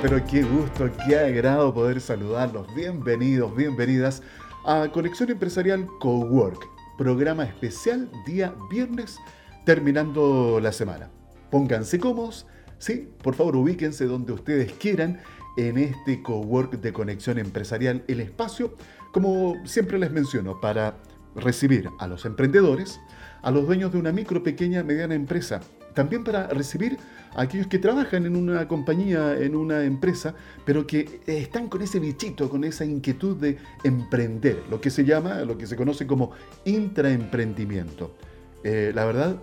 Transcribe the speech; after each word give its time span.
Pero 0.00 0.24
qué 0.24 0.44
gusto, 0.44 0.88
qué 1.08 1.18
agrado 1.18 1.74
poder 1.74 2.00
saludarlos. 2.00 2.72
Bienvenidos, 2.72 3.54
bienvenidas 3.56 4.22
a 4.64 4.88
Conexión 4.92 5.28
Empresarial 5.28 5.88
Cowork, 5.98 6.68
programa 6.96 7.42
especial 7.42 8.08
día 8.24 8.54
viernes 8.70 9.18
terminando 9.64 10.60
la 10.60 10.70
semana. 10.70 11.10
Pónganse 11.50 11.98
cómodos, 11.98 12.46
sí, 12.78 13.08
por 13.24 13.34
favor 13.34 13.56
ubíquense 13.56 14.04
donde 14.04 14.32
ustedes 14.32 14.72
quieran 14.74 15.18
en 15.56 15.78
este 15.78 16.22
Cowork 16.22 16.80
de 16.80 16.92
Conexión 16.92 17.36
Empresarial, 17.38 18.04
el 18.06 18.20
espacio, 18.20 18.76
como 19.12 19.56
siempre 19.64 19.98
les 19.98 20.12
menciono, 20.12 20.60
para 20.60 20.94
recibir 21.34 21.90
a 21.98 22.06
los 22.06 22.24
emprendedores, 22.24 23.00
a 23.42 23.50
los 23.50 23.66
dueños 23.66 23.90
de 23.90 23.98
una 23.98 24.12
micro, 24.12 24.44
pequeña, 24.44 24.84
mediana 24.84 25.16
empresa, 25.16 25.60
también 25.98 26.22
para 26.22 26.46
recibir 26.46 26.96
a 27.34 27.42
aquellos 27.42 27.66
que 27.66 27.80
trabajan 27.80 28.24
en 28.24 28.36
una 28.36 28.68
compañía, 28.68 29.36
en 29.36 29.56
una 29.56 29.82
empresa, 29.82 30.32
pero 30.64 30.86
que 30.86 31.22
están 31.26 31.68
con 31.68 31.82
ese 31.82 31.98
bichito, 31.98 32.48
con 32.48 32.62
esa 32.62 32.84
inquietud 32.84 33.36
de 33.36 33.58
emprender, 33.82 34.62
lo 34.70 34.80
que 34.80 34.90
se 34.90 35.04
llama, 35.04 35.40
lo 35.40 35.58
que 35.58 35.66
se 35.66 35.74
conoce 35.74 36.06
como 36.06 36.30
intraemprendimiento. 36.64 38.14
Eh, 38.62 38.92
la 38.94 39.04
verdad, 39.06 39.42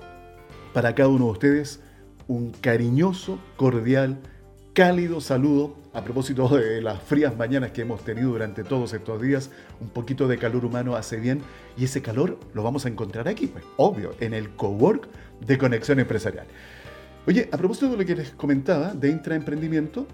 para 0.73 0.95
cada 0.95 1.09
uno 1.09 1.26
de 1.26 1.31
ustedes, 1.31 1.81
un 2.30 2.52
cariñoso, 2.52 3.38
cordial, 3.58 4.22
cálido 4.72 5.20
saludo 5.20 5.76
a 5.96 6.04
propósito 6.04 6.50
de 6.50 6.82
las 6.82 7.02
frías 7.02 7.38
mañanas 7.38 7.72
que 7.72 7.82
hemos 7.82 8.04
tenido 8.04 8.32
durante 8.32 8.66
todos 8.66 8.94
estos 8.94 9.22
días. 9.22 9.50
Un 9.80 9.88
poquito 9.88 10.28
de 10.28 10.38
calor 10.38 10.66
humano 10.66 10.96
hace 10.96 11.18
bien 11.18 11.42
y 11.78 11.86
ese 11.86 12.02
calor 12.02 12.38
lo 12.54 12.64
vamos 12.64 12.86
a 12.86 12.90
encontrar 12.90 13.30
aquí, 13.30 13.48
pues, 13.48 13.64
obvio, 13.78 14.14
en 14.20 14.34
el 14.34 14.50
cowork 14.52 15.08
de 15.40 15.58
Conexión 15.58 16.00
Empresarial. 16.00 16.48
Oye, 17.26 17.50
a 17.52 17.58
propósito 17.58 17.90
de 17.90 17.98
lo 17.98 18.06
que 18.06 18.16
les 18.16 18.32
comentaba 18.32 18.94
de 18.94 19.10
intraemprendimiento, 19.10 20.06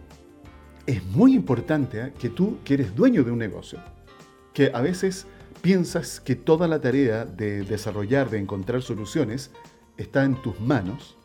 es 0.85 1.03
muy 1.03 1.33
importante 1.33 1.99
¿eh? 1.99 2.13
que 2.17 2.29
tú, 2.29 2.59
que 2.63 2.75
eres 2.75 2.95
dueño 2.95 3.23
de 3.23 3.31
un 3.31 3.39
negocio, 3.39 3.79
que 4.53 4.71
a 4.73 4.81
veces 4.81 5.25
piensas 5.61 6.19
que 6.19 6.35
toda 6.35 6.67
la 6.67 6.79
tarea 6.79 7.25
de 7.25 7.63
desarrollar, 7.63 8.29
de 8.29 8.37
encontrar 8.37 8.83
soluciones, 8.83 9.49
está 9.97 10.23
en 10.23 10.39
tus 10.41 10.59
manos. 10.59 11.17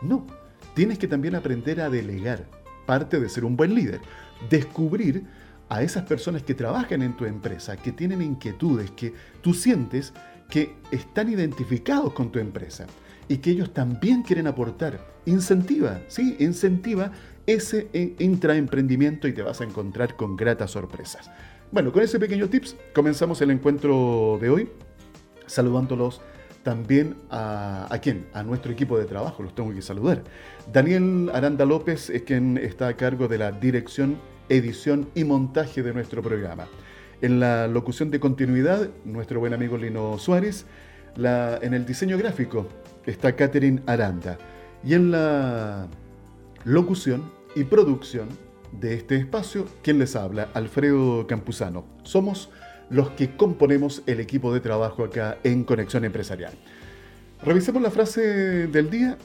No, 0.00 0.26
tienes 0.74 0.98
que 0.98 1.08
también 1.08 1.34
aprender 1.34 1.80
a 1.80 1.90
delegar, 1.90 2.46
parte 2.86 3.20
de 3.20 3.28
ser 3.28 3.44
un 3.44 3.56
buen 3.56 3.74
líder. 3.74 4.00
Descubrir 4.48 5.24
a 5.68 5.82
esas 5.82 6.04
personas 6.04 6.42
que 6.42 6.54
trabajan 6.54 7.02
en 7.02 7.16
tu 7.16 7.24
empresa, 7.24 7.76
que 7.76 7.92
tienen 7.92 8.22
inquietudes, 8.22 8.90
que 8.92 9.12
tú 9.42 9.52
sientes 9.52 10.12
que 10.48 10.76
están 10.92 11.28
identificados 11.28 12.12
con 12.12 12.30
tu 12.30 12.38
empresa 12.38 12.86
y 13.28 13.38
que 13.38 13.50
ellos 13.50 13.72
también 13.72 14.22
quieren 14.22 14.46
aportar. 14.46 15.00
Incentiva, 15.26 16.00
¿sí? 16.06 16.36
Incentiva 16.38 17.10
ese 17.46 17.88
intraemprendimiento 18.18 19.26
y 19.28 19.32
te 19.32 19.42
vas 19.42 19.60
a 19.60 19.64
encontrar 19.64 20.16
con 20.16 20.36
gratas 20.36 20.70
sorpresas. 20.72 21.30
Bueno, 21.72 21.92
con 21.92 22.02
ese 22.02 22.20
pequeño 22.20 22.48
tips 22.48 22.76
comenzamos 22.94 23.40
el 23.40 23.50
encuentro 23.50 24.38
de 24.40 24.50
hoy, 24.50 24.68
saludándolos 25.46 26.20
también 26.66 27.14
a, 27.30 27.96
quién, 28.02 28.26
a 28.32 28.42
nuestro 28.42 28.72
equipo 28.72 28.98
de 28.98 29.04
trabajo, 29.04 29.40
los 29.44 29.54
tengo 29.54 29.72
que 29.72 29.82
saludar. 29.82 30.24
Daniel 30.72 31.30
Aranda 31.32 31.64
López 31.64 32.10
es 32.10 32.22
quien 32.22 32.58
está 32.58 32.88
a 32.88 32.96
cargo 32.96 33.28
de 33.28 33.38
la 33.38 33.52
dirección, 33.52 34.18
edición 34.48 35.08
y 35.14 35.22
montaje 35.22 35.84
de 35.84 35.94
nuestro 35.94 36.22
programa. 36.22 36.66
En 37.22 37.38
la 37.38 37.68
locución 37.68 38.10
de 38.10 38.18
continuidad, 38.18 38.88
nuestro 39.04 39.38
buen 39.38 39.54
amigo 39.54 39.76
Lino 39.76 40.18
Suárez. 40.18 40.66
La, 41.14 41.56
en 41.62 41.72
el 41.72 41.86
diseño 41.86 42.18
gráfico, 42.18 42.66
está 43.06 43.36
Catherine 43.36 43.80
Aranda. 43.86 44.36
Y 44.82 44.94
en 44.94 45.12
la 45.12 45.86
locución 46.64 47.30
y 47.54 47.62
producción 47.62 48.26
de 48.72 48.94
este 48.94 49.14
espacio, 49.14 49.66
¿quién 49.84 50.00
les 50.00 50.16
habla? 50.16 50.48
Alfredo 50.52 51.28
Campuzano. 51.28 51.84
Somos 52.02 52.50
los 52.90 53.10
que 53.10 53.36
componemos 53.36 54.02
el 54.06 54.20
equipo 54.20 54.52
de 54.52 54.60
trabajo 54.60 55.04
acá 55.04 55.38
en 55.44 55.64
Conexión 55.64 56.04
Empresarial. 56.04 56.52
Revisemos 57.42 57.82
la 57.82 57.90
frase 57.90 58.66
del 58.68 58.90
día. 58.90 59.18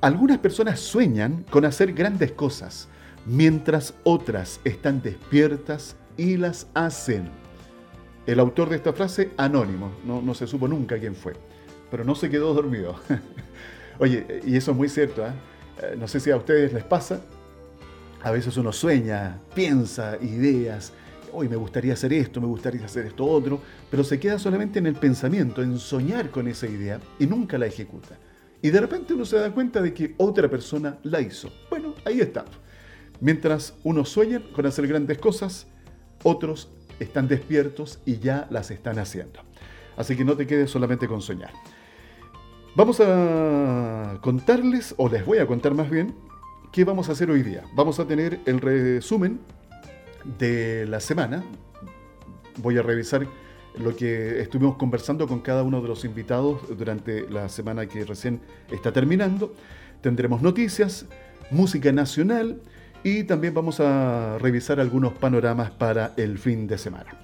Algunas 0.00 0.38
personas 0.38 0.80
sueñan 0.80 1.44
con 1.50 1.64
hacer 1.64 1.92
grandes 1.92 2.32
cosas, 2.32 2.88
mientras 3.26 3.94
otras 4.04 4.60
están 4.64 5.02
despiertas 5.02 5.96
y 6.16 6.36
las 6.36 6.68
hacen. 6.74 7.28
El 8.26 8.40
autor 8.40 8.68
de 8.68 8.76
esta 8.76 8.92
frase, 8.92 9.30
anónimo, 9.36 9.90
no, 10.04 10.34
se 10.34 10.46
supo 10.46 10.68
nunca 10.68 10.98
quién 10.98 11.14
fue 11.14 11.32
pero 11.90 12.04
no 12.04 12.14
se 12.14 12.30
quedó 12.30 12.54
dormido. 12.54 12.96
Oye, 13.98 14.42
y 14.44 14.56
eso 14.56 14.72
es 14.72 14.76
muy 14.76 14.88
cierto, 14.88 15.26
¿eh? 15.26 15.32
¿eh? 15.82 15.96
No 15.98 16.06
sé 16.06 16.20
si 16.20 16.30
a 16.30 16.36
ustedes 16.36 16.72
les 16.72 16.84
pasa. 16.84 17.20
A 18.22 18.30
veces 18.30 18.56
uno 18.56 18.72
sueña, 18.72 19.38
piensa 19.54 20.18
ideas, 20.20 20.92
hoy 21.32 21.48
me 21.48 21.56
gustaría 21.56 21.92
hacer 21.92 22.12
esto, 22.12 22.40
me 22.40 22.46
gustaría 22.46 22.84
hacer 22.84 23.06
esto 23.06 23.24
otro, 23.24 23.60
pero 23.90 24.04
se 24.04 24.18
queda 24.18 24.38
solamente 24.38 24.78
en 24.78 24.86
el 24.86 24.94
pensamiento, 24.94 25.62
en 25.62 25.78
soñar 25.78 26.30
con 26.30 26.48
esa 26.48 26.66
idea 26.66 27.00
y 27.18 27.26
nunca 27.26 27.58
la 27.58 27.66
ejecuta. 27.66 28.16
Y 28.60 28.70
de 28.70 28.80
repente 28.80 29.14
uno 29.14 29.24
se 29.24 29.38
da 29.38 29.52
cuenta 29.52 29.80
de 29.80 29.94
que 29.94 30.14
otra 30.16 30.48
persona 30.48 30.98
la 31.04 31.20
hizo. 31.20 31.50
Bueno, 31.70 31.94
ahí 32.04 32.20
está. 32.20 32.44
Mientras 33.20 33.74
unos 33.84 34.08
sueñan 34.08 34.42
con 34.52 34.66
hacer 34.66 34.86
grandes 34.86 35.18
cosas, 35.18 35.66
otros 36.22 36.70
están 37.00 37.28
despiertos 37.28 38.00
y 38.04 38.18
ya 38.18 38.46
las 38.50 38.70
están 38.70 38.98
haciendo. 38.98 39.40
Así 39.96 40.16
que 40.16 40.24
no 40.24 40.36
te 40.36 40.46
quedes 40.46 40.70
solamente 40.70 41.08
con 41.08 41.22
soñar. 41.22 41.52
Vamos 42.74 43.00
a 43.00 44.18
contarles, 44.20 44.94
o 44.98 45.08
les 45.08 45.24
voy 45.24 45.38
a 45.38 45.46
contar 45.46 45.74
más 45.74 45.90
bien, 45.90 46.14
qué 46.72 46.84
vamos 46.84 47.08
a 47.08 47.12
hacer 47.12 47.30
hoy 47.30 47.42
día. 47.42 47.64
Vamos 47.74 47.98
a 47.98 48.06
tener 48.06 48.40
el 48.46 48.60
resumen 48.60 49.40
de 50.38 50.86
la 50.86 51.00
semana. 51.00 51.44
Voy 52.58 52.76
a 52.76 52.82
revisar 52.82 53.26
lo 53.78 53.94
que 53.94 54.40
estuvimos 54.40 54.76
conversando 54.76 55.26
con 55.26 55.40
cada 55.40 55.62
uno 55.62 55.80
de 55.80 55.88
los 55.88 56.04
invitados 56.04 56.60
durante 56.76 57.28
la 57.30 57.48
semana 57.48 57.86
que 57.86 58.04
recién 58.04 58.40
está 58.70 58.92
terminando. 58.92 59.54
Tendremos 60.00 60.42
noticias, 60.42 61.06
música 61.50 61.92
nacional 61.92 62.60
y 63.04 63.24
también 63.24 63.54
vamos 63.54 63.80
a 63.80 64.38
revisar 64.38 64.80
algunos 64.80 65.12
panoramas 65.14 65.70
para 65.70 66.12
el 66.16 66.38
fin 66.38 66.66
de 66.66 66.78
semana. 66.78 67.20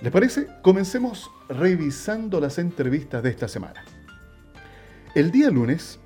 ¿Les 0.00 0.10
parece? 0.10 0.48
Comencemos 0.62 1.30
revisando 1.48 2.40
las 2.40 2.58
entrevistas 2.58 3.22
de 3.22 3.30
esta 3.30 3.46
semana. 3.46 3.84
El 5.14 5.30
día 5.30 5.50
lunes 5.50 6.00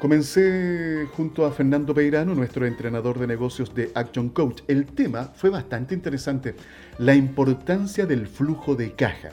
comencé 0.00 1.06
junto 1.14 1.44
a 1.44 1.52
Fernando 1.52 1.94
Peirano, 1.94 2.34
nuestro 2.34 2.66
entrenador 2.66 3.18
de 3.18 3.26
negocios 3.26 3.74
de 3.74 3.92
Action 3.94 4.30
Coach. 4.30 4.62
El 4.66 4.86
tema 4.86 5.30
fue 5.34 5.50
bastante 5.50 5.94
interesante, 5.94 6.54
la 6.98 7.14
importancia 7.14 8.06
del 8.06 8.26
flujo 8.26 8.74
de 8.74 8.92
caja. 8.92 9.28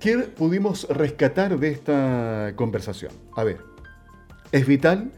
¿Qué 0.00 0.18
pudimos 0.18 0.88
rescatar 0.88 1.58
de 1.58 1.70
esta 1.70 2.52
conversación? 2.56 3.12
A 3.36 3.44
ver, 3.44 3.58
es 4.50 4.66
vital 4.66 5.12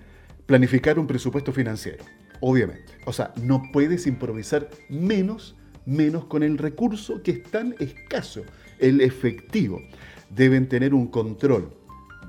planificar 0.44 0.98
un 0.98 1.06
presupuesto 1.06 1.52
financiero, 1.52 2.04
obviamente. 2.40 2.92
O 3.06 3.12
sea, 3.14 3.32
no 3.40 3.62
puedes 3.72 4.06
improvisar 4.06 4.68
menos, 4.90 5.56
menos 5.86 6.26
con 6.26 6.42
el 6.42 6.58
recurso 6.58 7.22
que 7.22 7.30
es 7.30 7.42
tan 7.44 7.74
escaso, 7.78 8.42
el 8.78 9.00
efectivo. 9.00 9.80
Deben 10.28 10.68
tener 10.68 10.92
un 10.92 11.06
control 11.06 11.72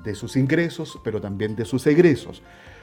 de 0.04 0.14
sus 0.14 0.36
ingresos, 0.36 0.98
pero 1.02 1.20
también 1.20 1.56
de 1.56 1.64
sus 1.64 1.86
egresos. 1.86 2.42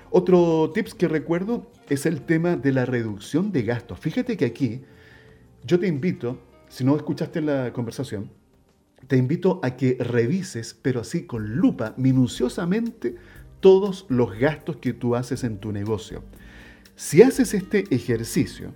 Otro 0.09 0.71
tips 0.73 0.93
que 0.93 1.07
recuerdo 1.07 1.71
es 1.89 2.05
el 2.05 2.21
tema 2.23 2.57
de 2.57 2.73
la 2.73 2.85
reducción 2.85 3.51
de 3.51 3.63
gastos. 3.63 3.99
Fíjate 3.99 4.35
que 4.35 4.45
aquí 4.45 4.81
yo 5.63 5.79
te 5.79 5.87
invito, 5.87 6.39
si 6.67 6.83
no 6.83 6.95
escuchaste 6.95 7.39
la 7.39 7.71
conversación, 7.71 8.29
te 9.07 9.17
invito 9.17 9.59
a 9.63 9.77
que 9.77 9.97
revises, 9.99 10.77
pero 10.79 11.01
así 11.01 11.25
con 11.25 11.55
lupa, 11.55 11.93
minuciosamente, 11.97 13.15
todos 13.59 14.05
los 14.09 14.37
gastos 14.37 14.77
que 14.77 14.93
tú 14.93 15.15
haces 15.15 15.43
en 15.43 15.59
tu 15.59 15.71
negocio. 15.71 16.23
Si 16.95 17.21
haces 17.21 17.53
este 17.53 17.85
ejercicio, 17.93 18.73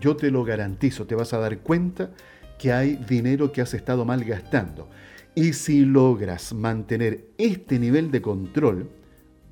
yo 0.00 0.16
te 0.16 0.30
lo 0.30 0.44
garantizo, 0.44 1.06
te 1.06 1.14
vas 1.14 1.32
a 1.32 1.38
dar 1.38 1.58
cuenta 1.58 2.10
que 2.58 2.72
hay 2.72 2.96
dinero 2.96 3.52
que 3.52 3.60
has 3.60 3.74
estado 3.74 4.04
mal 4.04 4.24
gastando. 4.24 4.88
Y 5.36 5.52
si 5.52 5.84
logras 5.84 6.54
mantener 6.54 7.26
este 7.38 7.80
nivel 7.80 8.12
de 8.12 8.22
control, 8.22 8.88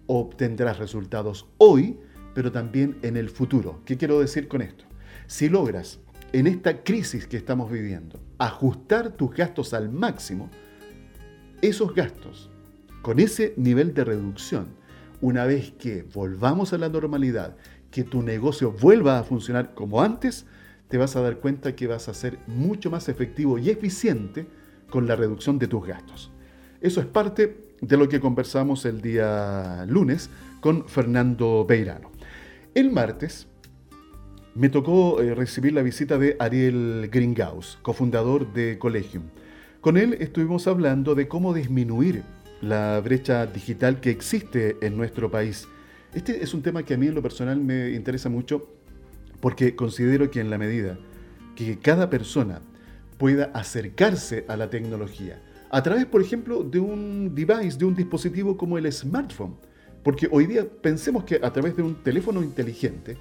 obtendrás 0.07 0.79
resultados 0.79 1.49
hoy, 1.59 1.99
pero 2.35 2.53
también 2.53 2.99
en 3.03 3.17
el 3.17 3.29
futuro. 3.29 3.81
¿Qué 3.85 3.97
quiero 3.97 4.21
decir 4.21 4.47
con 4.47 4.63
esto? 4.63 4.85
Si 5.27 5.49
logras, 5.49 5.99
en 6.33 6.47
esta 6.47 6.85
crisis 6.85 7.27
que 7.27 7.37
estamos 7.37 7.69
viviendo, 7.71 8.21
ajustar 8.39 9.17
tus 9.17 9.33
gastos 9.33 9.75
al 9.75 9.91
máximo, 9.91 10.51
esos 11.63 11.93
gastos, 11.95 12.49
con 13.03 13.19
ese 13.19 13.53
nivel 13.57 13.93
de 13.93 14.05
reducción, 14.05 14.69
una 15.21 15.47
vez 15.47 15.73
que 15.73 16.05
volvamos 16.15 16.73
a 16.73 16.79
la 16.79 16.89
normalidad, 16.91 17.57
que 17.91 18.05
tu 18.05 18.23
negocio 18.23 18.71
vuelva 18.71 19.19
a 19.19 19.25
funcionar 19.25 19.75
como 19.75 20.01
antes, 20.01 20.47
te 20.87 20.97
vas 20.97 21.17
a 21.17 21.23
dar 21.23 21.39
cuenta 21.39 21.75
que 21.75 21.89
vas 21.89 22.09
a 22.09 22.15
ser 22.15 22.39
mucho 22.47 22.89
más 22.89 23.09
efectivo 23.09 23.59
y 23.59 23.71
eficiente 23.71 24.47
con 24.93 25.09
la 25.09 25.17
reducción 25.17 25.59
de 25.59 25.67
tus 25.67 25.85
gastos. 25.87 26.31
Eso 26.83 27.01
es 27.01 27.07
parte 27.07 27.57
de 27.81 27.97
lo 27.97 28.09
que 28.09 28.21
conversamos 28.21 28.85
el 28.85 29.01
día 29.01 29.87
lunes 29.89 30.29
con 30.61 30.87
Fernando 30.87 31.65
Beirano. 31.67 32.13
El 32.75 32.93
martes 32.93 33.49
me 34.55 34.69
tocó 34.69 35.23
eh, 35.23 35.35
recibir 35.35 35.73
la 35.73 35.83
visita 35.83 36.19
de 36.19 36.37
Ariel 36.39 37.09
Gringaus, 37.11 37.79
cofundador 37.81 38.53
de 38.53 38.79
Collegium. 38.79 39.25
Con 39.81 39.97
él 39.97 40.15
estuvimos 40.21 40.67
hablando 40.67 41.15
de 41.15 41.27
cómo 41.27 41.55
disminuir 41.55 42.23
la 42.61 43.01
brecha 43.01 43.47
digital 43.47 43.99
que 43.99 44.11
existe 44.11 44.77
en 44.83 44.97
nuestro 44.97 45.31
país. 45.31 45.67
Este 46.13 46.45
es 46.45 46.53
un 46.53 46.61
tema 46.63 46.83
que 46.83 46.95
a 46.95 46.99
mí 46.99 47.07
en 47.07 47.15
lo 47.15 47.23
personal 47.23 47.59
me 47.59 47.93
interesa 47.93 48.29
mucho 48.29 48.69
porque 49.41 49.75
considero 49.75 50.31
que 50.31 50.41
en 50.41 50.51
la 50.51 50.59
medida 50.59 50.99
que 51.57 51.79
cada 51.79 52.11
persona 52.11 52.61
pueda 53.23 53.53
acercarse 53.55 54.45
a 54.49 54.57
la 54.57 54.69
tecnología, 54.69 55.41
a 55.71 55.81
través, 55.81 56.07
por 56.07 56.21
ejemplo, 56.21 56.65
de 56.65 56.81
un 56.81 57.33
device, 57.33 57.79
de 57.79 57.85
un 57.85 57.95
dispositivo 57.95 58.57
como 58.57 58.79
el 58.79 58.93
smartphone, 58.93 59.55
porque 60.03 60.27
hoy 60.29 60.47
día 60.47 60.67
pensemos 60.69 61.23
que 61.23 61.39
a 61.41 61.53
través 61.53 61.77
de 61.77 61.85
un 61.85 62.03
teléfono 62.03 62.43
inteligente 62.43 63.17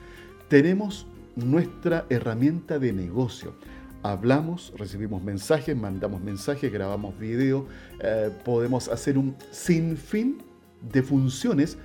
tenemos 0.47 1.05
nuestra 1.35 2.07
herramienta 2.09 2.79
de 2.79 2.91
negocio. 2.91 3.53
Hablamos, 4.01 4.73
recibimos 4.75 5.21
mensajes, 5.21 5.77
mandamos 5.77 6.19
mensajes, 6.19 6.73
grabamos 6.73 7.19
video, 7.19 7.67
eh, 7.99 8.31
podemos 8.43 8.87
hacer 8.87 9.19
un 9.19 9.35
sinfín 9.51 10.39
de 10.81 11.03
funciones, 11.03 11.77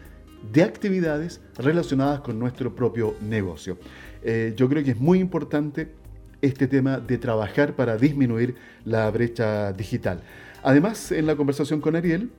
de 0.55 0.63
actividades 0.63 1.43
relacionadas 1.59 2.21
con 2.21 2.39
nuestro 2.39 2.75
propio 2.75 3.15
negocio. 3.21 3.77
Eh, 4.23 4.55
yo 4.57 4.71
creo 4.71 4.83
que 4.83 4.93
es 4.93 5.01
muy 5.01 5.19
importante 5.19 6.06
este 6.47 6.67
tema 6.67 6.99
de 6.99 7.19
trabajar 7.19 7.75
para 7.75 7.97
disminuir 7.97 8.55
la 8.85 9.11
brecha 9.11 9.73
digital. 9.73 10.21
Además, 10.63 11.13
en 11.13 11.27
la 11.27 11.37
conversación 11.37 11.81
con 11.81 11.97
Ariel, 11.97 12.31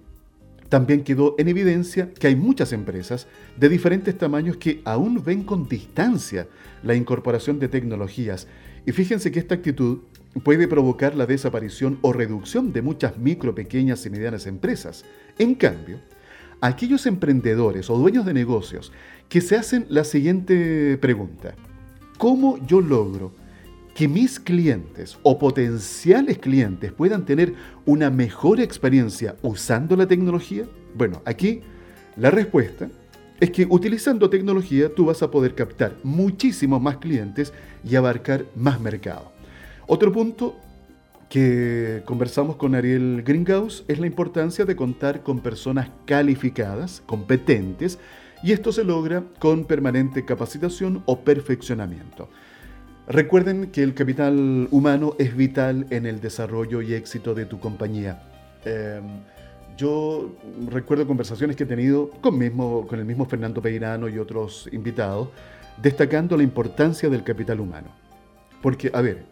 también 0.70 1.04
quedó 1.04 1.36
en 1.38 1.48
evidencia 1.48 2.12
que 2.14 2.28
hay 2.28 2.36
muchas 2.36 2.74
empresas 2.74 3.28
de 3.58 3.70
diferentes 3.70 4.18
tamaños 4.18 4.58
que 4.58 4.82
aún 4.84 5.24
ven 5.24 5.44
con 5.44 5.68
distancia 5.70 6.48
la 6.84 6.96
incorporación 6.96 7.60
de 7.60 7.70
tecnologías. 7.70 8.48
Y 8.86 8.92
fíjense 8.92 9.32
que 9.32 9.40
esta 9.40 9.56
actitud 9.56 10.00
puede 10.44 10.68
provocar 10.68 11.16
la 11.16 11.26
desaparición 11.26 12.00
o 12.02 12.14
reducción 12.14 12.74
de 12.74 12.82
muchas 12.82 13.18
micro, 13.18 13.56
pequeñas 13.56 14.06
y 14.06 14.10
medianas 14.10 14.46
empresas. 14.46 15.06
En 15.38 15.56
cambio, 15.56 16.00
aquellos 16.62 17.06
emprendedores 17.06 17.90
o 17.90 17.98
dueños 17.98 18.26
de 18.26 18.34
negocios 18.34 18.92
que 19.30 19.42
se 19.42 19.56
hacen 19.56 19.86
la 19.90 20.04
siguiente 20.04 20.98
pregunta. 20.98 21.56
¿Cómo 22.18 22.58
yo 22.66 22.82
logro 22.82 23.32
que 23.98 24.08
mis 24.08 24.40
clientes 24.40 25.18
o 25.24 25.40
potenciales 25.40 26.38
clientes 26.38 26.92
puedan 26.92 27.26
tener 27.26 27.56
una 27.84 28.12
mejor 28.12 28.60
experiencia 28.60 29.36
usando 29.42 29.96
la 29.96 30.06
tecnología? 30.06 30.66
Bueno, 30.94 31.24
aquí 31.26 31.62
la 32.16 32.30
respuesta 32.30 32.90
es 33.40 33.50
que 33.50 33.66
utilizando 33.68 34.30
tecnología 34.30 34.94
tú 34.94 35.06
vas 35.06 35.24
a 35.24 35.32
poder 35.32 35.56
captar 35.56 35.96
muchísimos 36.04 36.80
más 36.80 36.98
clientes 36.98 37.52
y 37.84 37.96
abarcar 37.96 38.46
más 38.56 38.80
mercado. 38.80 39.32
Otro 39.88 40.12
punto 40.12 40.56
que 41.28 42.04
conversamos 42.06 42.58
con 42.58 42.76
Ariel 42.76 43.24
Gringaus 43.26 43.84
es 43.88 43.98
la 43.98 44.06
importancia 44.06 44.64
de 44.64 44.76
contar 44.76 45.24
con 45.24 45.40
personas 45.40 45.90
calificadas, 46.06 47.02
competentes, 47.08 47.98
y 48.44 48.52
esto 48.52 48.72
se 48.72 48.84
logra 48.84 49.24
con 49.40 49.66
permanente 49.66 50.24
capacitación 50.24 51.02
o 51.08 51.22
perfeccionamiento. 51.22 52.30
Recuerden 53.08 53.72
que 53.72 53.84
el 53.84 53.94
capital 53.94 54.68
humano 54.70 55.16
es 55.18 55.36
vital 55.36 55.88
en 55.92 56.06
el 56.06 56.20
desarrollo 56.20 56.82
y 56.82 56.94
éxito 56.94 57.34
de 57.34 57.46
tu 57.46 57.58
compañía. 57.58 58.22
Em, 58.66 59.02
yo 59.78 60.36
recuerdo 60.70 61.08
conversaciones 61.08 61.56
que 61.56 61.64
he 61.64 61.68
tenido 61.68 62.10
con, 62.20 62.38
con 62.86 63.00
el 63.00 63.06
mismo 63.06 63.26
Fernando 63.26 63.62
Peirano 63.62 64.10
y 64.10 64.18
otros 64.18 64.68
invitados, 64.74 65.30
destacando 65.82 66.36
la 66.36 66.44
importancia 66.44 67.08
del 67.08 67.24
capital 67.24 67.62
humano. 67.62 67.88
Porque, 68.62 68.92
a 68.94 69.00
ver, 69.00 69.24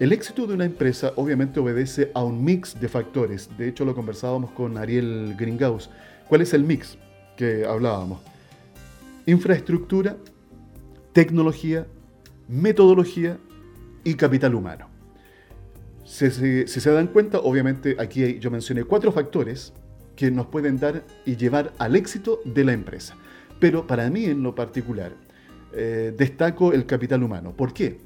el 0.00 0.12
éxito 0.12 0.44
de 0.48 0.54
una 0.54 0.64
empresa 0.64 1.12
obviamente 1.14 1.60
obedece 1.60 2.10
a 2.14 2.24
un 2.24 2.42
mix 2.42 2.80
de 2.80 2.88
factores. 2.88 3.48
De 3.56 3.68
hecho, 3.68 3.84
lo 3.84 3.94
conversábamos 3.94 4.50
con 4.50 4.76
Ariel 4.76 5.36
Gringaus. 5.38 5.90
¿Cuál 6.28 6.40
es 6.40 6.54
el 6.54 6.64
mix 6.64 6.98
que 7.36 7.64
hablábamos? 7.64 8.20
Infraestructura, 9.26 10.16
tecnología, 11.12 11.86
metodología 12.48 13.38
y 14.04 14.14
capital 14.14 14.54
humano. 14.54 14.88
Si, 16.04 16.30
se 16.66 16.90
dan 16.90 17.06
cuenta, 17.06 17.38
obviamente 17.38 17.96
aquí 17.98 18.38
yo 18.38 18.50
mencioné 18.50 18.84
cuatro 18.84 19.12
factores 19.12 19.72
que 20.16 20.30
nos 20.30 20.46
pueden 20.46 20.78
dar 20.78 21.04
y 21.24 21.36
llevar 21.36 21.72
al 21.78 21.96
éxito 21.96 22.40
de 22.44 22.64
la 22.64 22.72
empresa. 22.72 23.16
Pero 23.60 23.86
para 23.86 24.10
mí 24.10 24.24
en 24.24 24.42
lo 24.42 24.54
particular, 24.54 25.12
eh, 25.72 26.12
destaco 26.16 26.72
el 26.72 26.84
capital 26.86 27.22
humano. 27.22 27.54
¿Por 27.56 27.72
qué? 27.72 27.98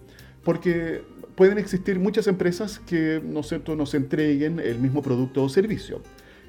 Porque 0.45 1.03
pueden 1.35 1.59
existir 1.59 1.99
muchas 1.99 2.27
empresas 2.27 2.79
que 2.79 3.21
¿no 3.25 3.43
nos 3.77 3.95
entreguen 3.95 4.61
el 4.61 4.79
mismo 4.79 5.03
producto 5.03 5.43
o 5.43 5.49
servicio. 5.49 6.03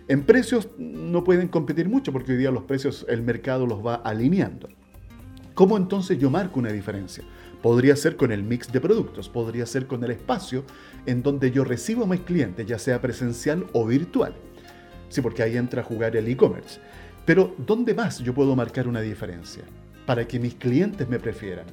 En 0.07 0.23
precios 0.23 0.69
no 0.77 1.23
pueden 1.23 1.49
competir 1.49 1.89
mucho 1.89 2.13
porque 2.13 2.31
hoy 2.31 2.37
día 2.37 2.51
los 2.51 2.63
precios 2.63 3.05
el 3.09 3.21
mercado 3.21 3.65
los 3.65 3.85
va 3.85 3.95
alineando. 3.95 4.69
¿Cómo 5.53 5.75
entonces 5.75 6.17
yo 6.17 6.29
marco 6.29 6.59
una 6.59 6.71
diferencia? 6.71 7.23
Podría 7.61 7.95
ser 7.95 8.15
con 8.15 8.31
el 8.31 8.43
mix 8.43 8.71
de 8.71 8.79
productos, 8.79 9.29
podría 9.29 9.65
ser 9.65 9.87
con 9.87 10.03
el 10.03 10.11
espacio 10.11 10.63
en 11.05 11.23
donde 11.23 11.51
yo 11.51 11.63
recibo 11.63 12.03
a 12.03 12.07
mis 12.07 12.21
clientes, 12.21 12.65
ya 12.65 12.77
sea 12.77 13.01
presencial 13.01 13.65
o 13.73 13.85
virtual. 13.85 14.33
Sí, 15.09 15.21
porque 15.21 15.43
ahí 15.43 15.57
entra 15.57 15.81
a 15.81 15.85
jugar 15.85 16.15
el 16.15 16.27
e-commerce. 16.27 16.79
Pero 17.25 17.53
¿dónde 17.57 17.93
más 17.93 18.19
yo 18.19 18.33
puedo 18.33 18.55
marcar 18.55 18.87
una 18.87 19.01
diferencia 19.01 19.63
para 20.05 20.27
que 20.27 20.39
mis 20.39 20.55
clientes 20.55 21.09
me 21.09 21.19
prefieran? 21.19 21.65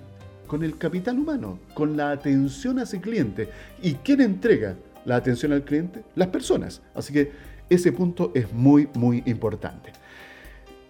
Con 0.47 0.63
el 0.65 0.77
capital 0.77 1.19
humano, 1.19 1.59
con 1.75 1.97
la 1.97 2.11
atención 2.11 2.79
a 2.79 2.83
ese 2.83 3.01
cliente. 3.01 3.49
¿Y 3.83 3.95
quién 3.95 4.21
entrega 4.21 4.77
la 5.05 5.17
atención 5.17 5.53
al 5.53 5.65
cliente? 5.65 6.03
Las 6.17 6.29
personas. 6.29 6.83
Así 6.95 7.13
que 7.13 7.33
ese 7.69 7.93
punto 7.93 8.33
es 8.35 8.53
muy, 8.53 8.89
muy 8.95 9.23
importante. 9.27 9.93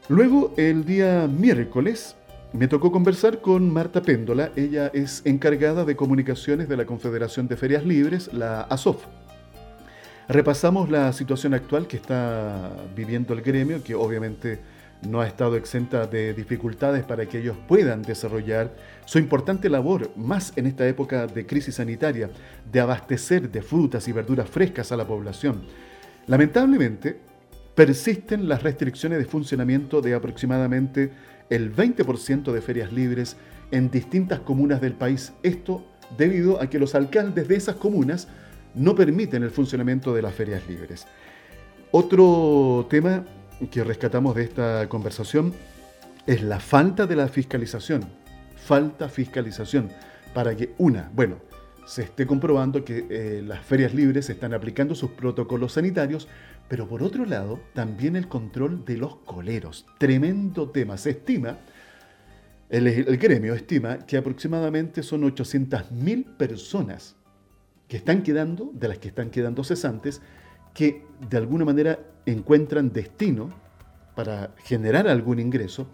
Luego, 0.08 0.54
el 0.56 0.84
día 0.84 1.26
miércoles, 1.26 2.16
me 2.54 2.68
tocó 2.68 2.92
conversar 2.92 3.40
con 3.40 3.68
Marta 3.72 4.00
Péndola, 4.00 4.52
ella 4.54 4.88
es 4.94 5.22
encargada 5.24 5.84
de 5.84 5.96
comunicaciones 5.96 6.68
de 6.68 6.76
la 6.76 6.86
Confederación 6.86 7.48
de 7.48 7.56
Ferias 7.56 7.84
Libres, 7.84 8.32
la 8.32 8.60
ASOF. 8.60 9.04
Repasamos 10.28 10.88
la 10.88 11.12
situación 11.12 11.52
actual 11.52 11.88
que 11.88 11.96
está 11.96 12.70
viviendo 12.94 13.34
el 13.34 13.42
gremio, 13.42 13.82
que 13.82 13.96
obviamente 13.96 14.60
no 15.02 15.20
ha 15.20 15.26
estado 15.26 15.56
exenta 15.56 16.06
de 16.06 16.32
dificultades 16.32 17.02
para 17.02 17.26
que 17.26 17.38
ellos 17.38 17.56
puedan 17.66 18.02
desarrollar 18.02 18.72
su 19.04 19.18
importante 19.18 19.68
labor, 19.68 20.12
más 20.14 20.52
en 20.54 20.66
esta 20.66 20.86
época 20.86 21.26
de 21.26 21.46
crisis 21.46 21.74
sanitaria, 21.74 22.30
de 22.70 22.80
abastecer 22.80 23.50
de 23.50 23.62
frutas 23.62 24.06
y 24.06 24.12
verduras 24.12 24.48
frescas 24.48 24.92
a 24.92 24.96
la 24.96 25.04
población. 25.04 25.64
Lamentablemente, 26.28 27.18
persisten 27.74 28.48
las 28.48 28.62
restricciones 28.62 29.18
de 29.18 29.24
funcionamiento 29.24 30.00
de 30.00 30.14
aproximadamente 30.14 31.10
el 31.50 31.74
20% 31.74 32.52
de 32.52 32.60
ferias 32.60 32.92
libres 32.92 33.36
en 33.70 33.90
distintas 33.90 34.40
comunas 34.40 34.80
del 34.80 34.94
país. 34.94 35.32
Esto 35.42 35.84
debido 36.16 36.60
a 36.60 36.68
que 36.68 36.78
los 36.78 36.94
alcaldes 36.94 37.48
de 37.48 37.56
esas 37.56 37.76
comunas 37.76 38.28
no 38.74 38.94
permiten 38.94 39.42
el 39.42 39.50
funcionamiento 39.50 40.14
de 40.14 40.22
las 40.22 40.34
ferias 40.34 40.66
libres. 40.68 41.06
Otro 41.90 42.86
tema 42.90 43.24
que 43.70 43.84
rescatamos 43.84 44.34
de 44.34 44.44
esta 44.44 44.88
conversación 44.88 45.54
es 46.26 46.42
la 46.42 46.60
falta 46.60 47.06
de 47.06 47.16
la 47.16 47.28
fiscalización. 47.28 48.04
Falta 48.56 49.08
fiscalización 49.08 49.90
para 50.32 50.56
que 50.56 50.74
una, 50.78 51.10
bueno, 51.14 51.36
se 51.86 52.02
esté 52.02 52.26
comprobando 52.26 52.84
que 52.84 53.06
eh, 53.10 53.42
las 53.46 53.60
ferias 53.64 53.94
libres 53.94 54.30
están 54.30 54.54
aplicando 54.54 54.94
sus 54.94 55.10
protocolos 55.10 55.72
sanitarios, 55.72 56.28
pero 56.68 56.88
por 56.88 57.02
otro 57.02 57.24
lado, 57.24 57.60
también 57.74 58.16
el 58.16 58.28
control 58.28 58.84
de 58.84 58.96
los 58.96 59.16
coleros. 59.16 59.86
Tremendo 59.98 60.70
tema. 60.70 60.96
Se 60.96 61.10
estima, 61.10 61.58
el, 62.70 62.86
el 62.86 63.16
gremio 63.18 63.54
estima 63.54 63.98
que 63.98 64.16
aproximadamente 64.16 65.02
son 65.02 65.22
800.000 65.22 66.36
personas 66.36 67.16
que 67.88 67.98
están 67.98 68.22
quedando, 68.22 68.70
de 68.72 68.88
las 68.88 68.98
que 68.98 69.08
están 69.08 69.30
quedando 69.30 69.62
cesantes, 69.62 70.22
que 70.72 71.04
de 71.28 71.36
alguna 71.36 71.64
manera 71.64 71.98
encuentran 72.26 72.92
destino 72.92 73.50
para 74.14 74.54
generar 74.64 75.06
algún 75.08 75.38
ingreso 75.38 75.86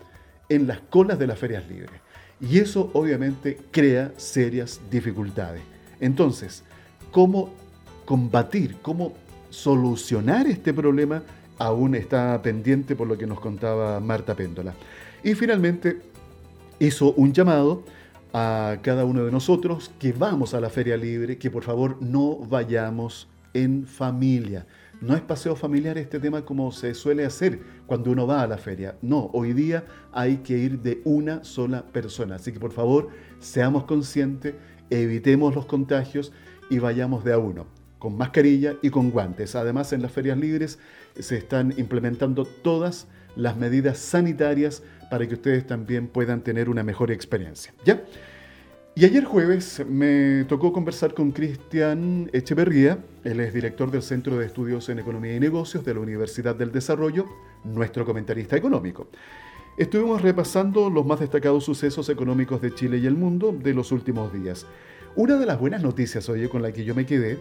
en 0.49 0.67
las 0.67 0.81
colas 0.81 1.19
de 1.19 1.27
las 1.27 1.39
ferias 1.39 1.69
libres. 1.69 2.01
Y 2.41 2.59
eso 2.59 2.91
obviamente 2.95 3.59
crea 3.71 4.13
serias 4.17 4.81
dificultades. 4.91 5.63
Entonces, 6.01 6.65
¿cómo 7.11 7.53
combatir, 8.05 8.77
cómo 8.81 9.15
solucionar 9.51 10.47
este 10.47 10.73
problema? 10.73 11.23
Aún 11.59 11.95
está 11.95 12.41
pendiente 12.43 12.97
por 12.97 13.07
lo 13.07 13.19
que 13.19 13.27
nos 13.27 13.41
contaba 13.41 14.01
Marta 14.01 14.35
Péndola. 14.35 14.75
Y 15.23 15.35
finalmente 15.35 16.01
hizo 16.79 17.13
un 17.13 17.33
llamado 17.33 17.85
a 18.33 18.79
cada 18.83 19.05
uno 19.05 19.25
de 19.25 19.33
nosotros 19.33 19.91
que 19.99 20.13
vamos 20.13 20.55
a 20.55 20.61
la 20.61 20.71
feria 20.71 20.97
libre, 20.97 21.37
que 21.37 21.51
por 21.51 21.65
favor 21.65 21.97
no 22.01 22.37
vayamos 22.37 23.29
en 23.53 23.87
familia. 23.87 24.67
No 25.01 25.15
es 25.15 25.23
paseo 25.23 25.57
familiar 25.57 25.97
este 25.97 26.21
tema 26.21 26.45
como 26.45 26.71
se 26.73 26.95
suele 26.95 27.25
hacer 27.25 27.61
cuando 27.87 28.11
uno 28.11 28.27
va 28.27 28.43
a 28.43 28.47
la 28.47 28.59
feria. 28.59 28.97
No, 29.01 29.31
hoy 29.33 29.55
día 29.55 29.85
hay 30.13 30.39
que 30.39 30.59
ir 30.59 30.81
de 30.81 31.01
una 31.05 31.43
sola 31.43 31.83
persona. 31.83 32.37
Así 32.37 32.53
que 32.53 32.61
por 32.61 32.73
favor, 32.73 33.09
seamos 33.39 33.85
conscientes, 33.85 34.55
evitemos 34.91 35.55
los 35.55 35.67
contagios 35.67 36.33
y 36.69 36.79
vayamos 36.79 37.25
de 37.25 37.33
a 37.33 37.39
uno, 37.39 37.67
con 38.01 38.17
mascarilla 38.17 38.75
y 38.83 38.91
con 38.91 39.13
guantes. 39.13 39.55
Además, 39.55 39.93
en 39.93 40.03
las 40.03 40.11
ferias 40.11 40.37
libres 40.37 40.81
se 41.17 41.37
están 41.37 41.73
implementando 41.77 42.45
todas 42.45 43.07
las 43.37 43.57
medidas 43.57 43.99
sanitarias 43.99 44.83
para 45.11 45.29
que 45.29 45.35
ustedes 45.35 45.67
también 45.67 46.09
puedan 46.09 46.41
tener 46.41 46.69
una 46.69 46.83
mejor 46.83 47.13
experiencia. 47.13 47.73
¿Ya? 47.85 48.03
Y 48.97 49.05
ayer 49.05 49.25
jueves 49.25 49.85
me 49.89 50.45
tocó 50.49 50.73
conversar 50.73 51.15
con 51.15 51.31
Cristian 51.31 52.29
Echeverría, 52.33 52.99
él 53.23 53.39
es 53.39 53.55
director 53.55 53.91
del 53.91 54.03
Centro 54.03 54.37
de 54.37 54.47
Estudios 54.47 54.89
en 54.89 54.99
Economía 54.99 55.37
y 55.37 55.41
Negocios 55.41 55.85
de 55.85 55.95
la 55.95 56.01
Universidad 56.01 56.57
del 56.57 56.73
Desarrollo, 56.73 57.27
nuestro 57.65 58.05
comentarista 58.05 58.57
económico. 58.57 59.09
Estuvimos 59.79 60.21
repasando 60.23 60.91
los 60.91 61.07
más 61.07 61.21
destacados 61.21 61.65
sucesos 61.65 62.09
económicos 62.09 62.61
de 62.61 62.75
Chile 62.75 62.99
y 62.99 63.07
el 63.07 63.15
mundo 63.15 63.57
de 63.57 63.73
los 63.75 63.93
últimos 63.93 64.33
días. 64.33 64.67
Una 65.15 65.37
de 65.37 65.47
las 65.47 65.59
buenas 65.61 65.83
noticias, 65.83 66.29
oye, 66.29 66.49
con 66.49 66.61
la 66.61 66.73
que 66.73 66.85
yo 66.85 66.95
me 66.95 67.07
quedé, 67.07 67.39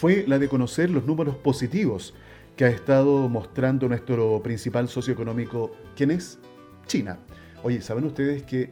fue 0.00 0.24
la 0.26 0.38
de 0.38 0.48
conocer 0.48 0.88
los 0.88 1.04
números 1.04 1.36
positivos 1.36 2.14
que 2.56 2.64
ha 2.64 2.68
estado 2.68 3.28
mostrando 3.28 3.86
nuestro 3.86 4.42
principal 4.42 4.88
socio 4.88 5.12
económico, 5.12 5.72
¿quién 5.94 6.10
es? 6.10 6.38
China. 6.86 7.18
Oye, 7.62 7.82
¿saben 7.82 8.04
ustedes 8.04 8.42
que 8.44 8.70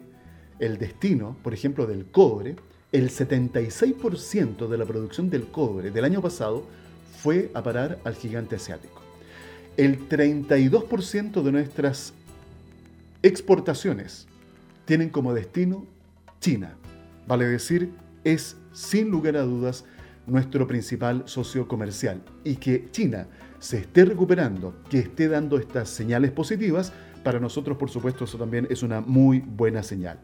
el 0.58 0.78
destino, 0.78 1.36
por 1.42 1.52
ejemplo, 1.52 1.86
del 1.86 2.06
cobre, 2.06 2.56
el 2.92 3.10
76% 3.10 4.68
de 4.68 4.78
la 4.78 4.86
producción 4.86 5.28
del 5.28 5.48
cobre 5.48 5.90
del 5.90 6.06
año 6.06 6.22
pasado 6.22 6.64
fue 7.22 7.50
a 7.52 7.62
parar 7.62 7.98
al 8.04 8.14
gigante 8.14 8.56
asiático. 8.56 9.02
El 9.76 10.08
32% 10.08 11.42
de 11.42 11.52
nuestras 11.52 12.14
exportaciones 13.22 14.26
tienen 14.86 15.10
como 15.10 15.34
destino 15.34 15.84
China. 16.40 16.74
Vale 17.26 17.44
decir, 17.44 17.90
es 18.24 18.56
sin 18.72 19.10
lugar 19.10 19.36
a 19.36 19.42
dudas 19.42 19.84
nuestro 20.28 20.66
principal 20.66 21.22
socio 21.26 21.66
comercial. 21.66 22.22
Y 22.44 22.56
que 22.56 22.90
China 22.90 23.28
se 23.58 23.78
esté 23.78 24.04
recuperando, 24.04 24.82
que 24.88 24.98
esté 24.98 25.28
dando 25.28 25.58
estas 25.58 25.88
señales 25.88 26.30
positivas, 26.30 26.92
para 27.24 27.40
nosotros 27.40 27.76
por 27.76 27.90
supuesto 27.90 28.24
eso 28.24 28.38
también 28.38 28.66
es 28.70 28.82
una 28.82 29.00
muy 29.00 29.40
buena 29.40 29.82
señal. 29.82 30.20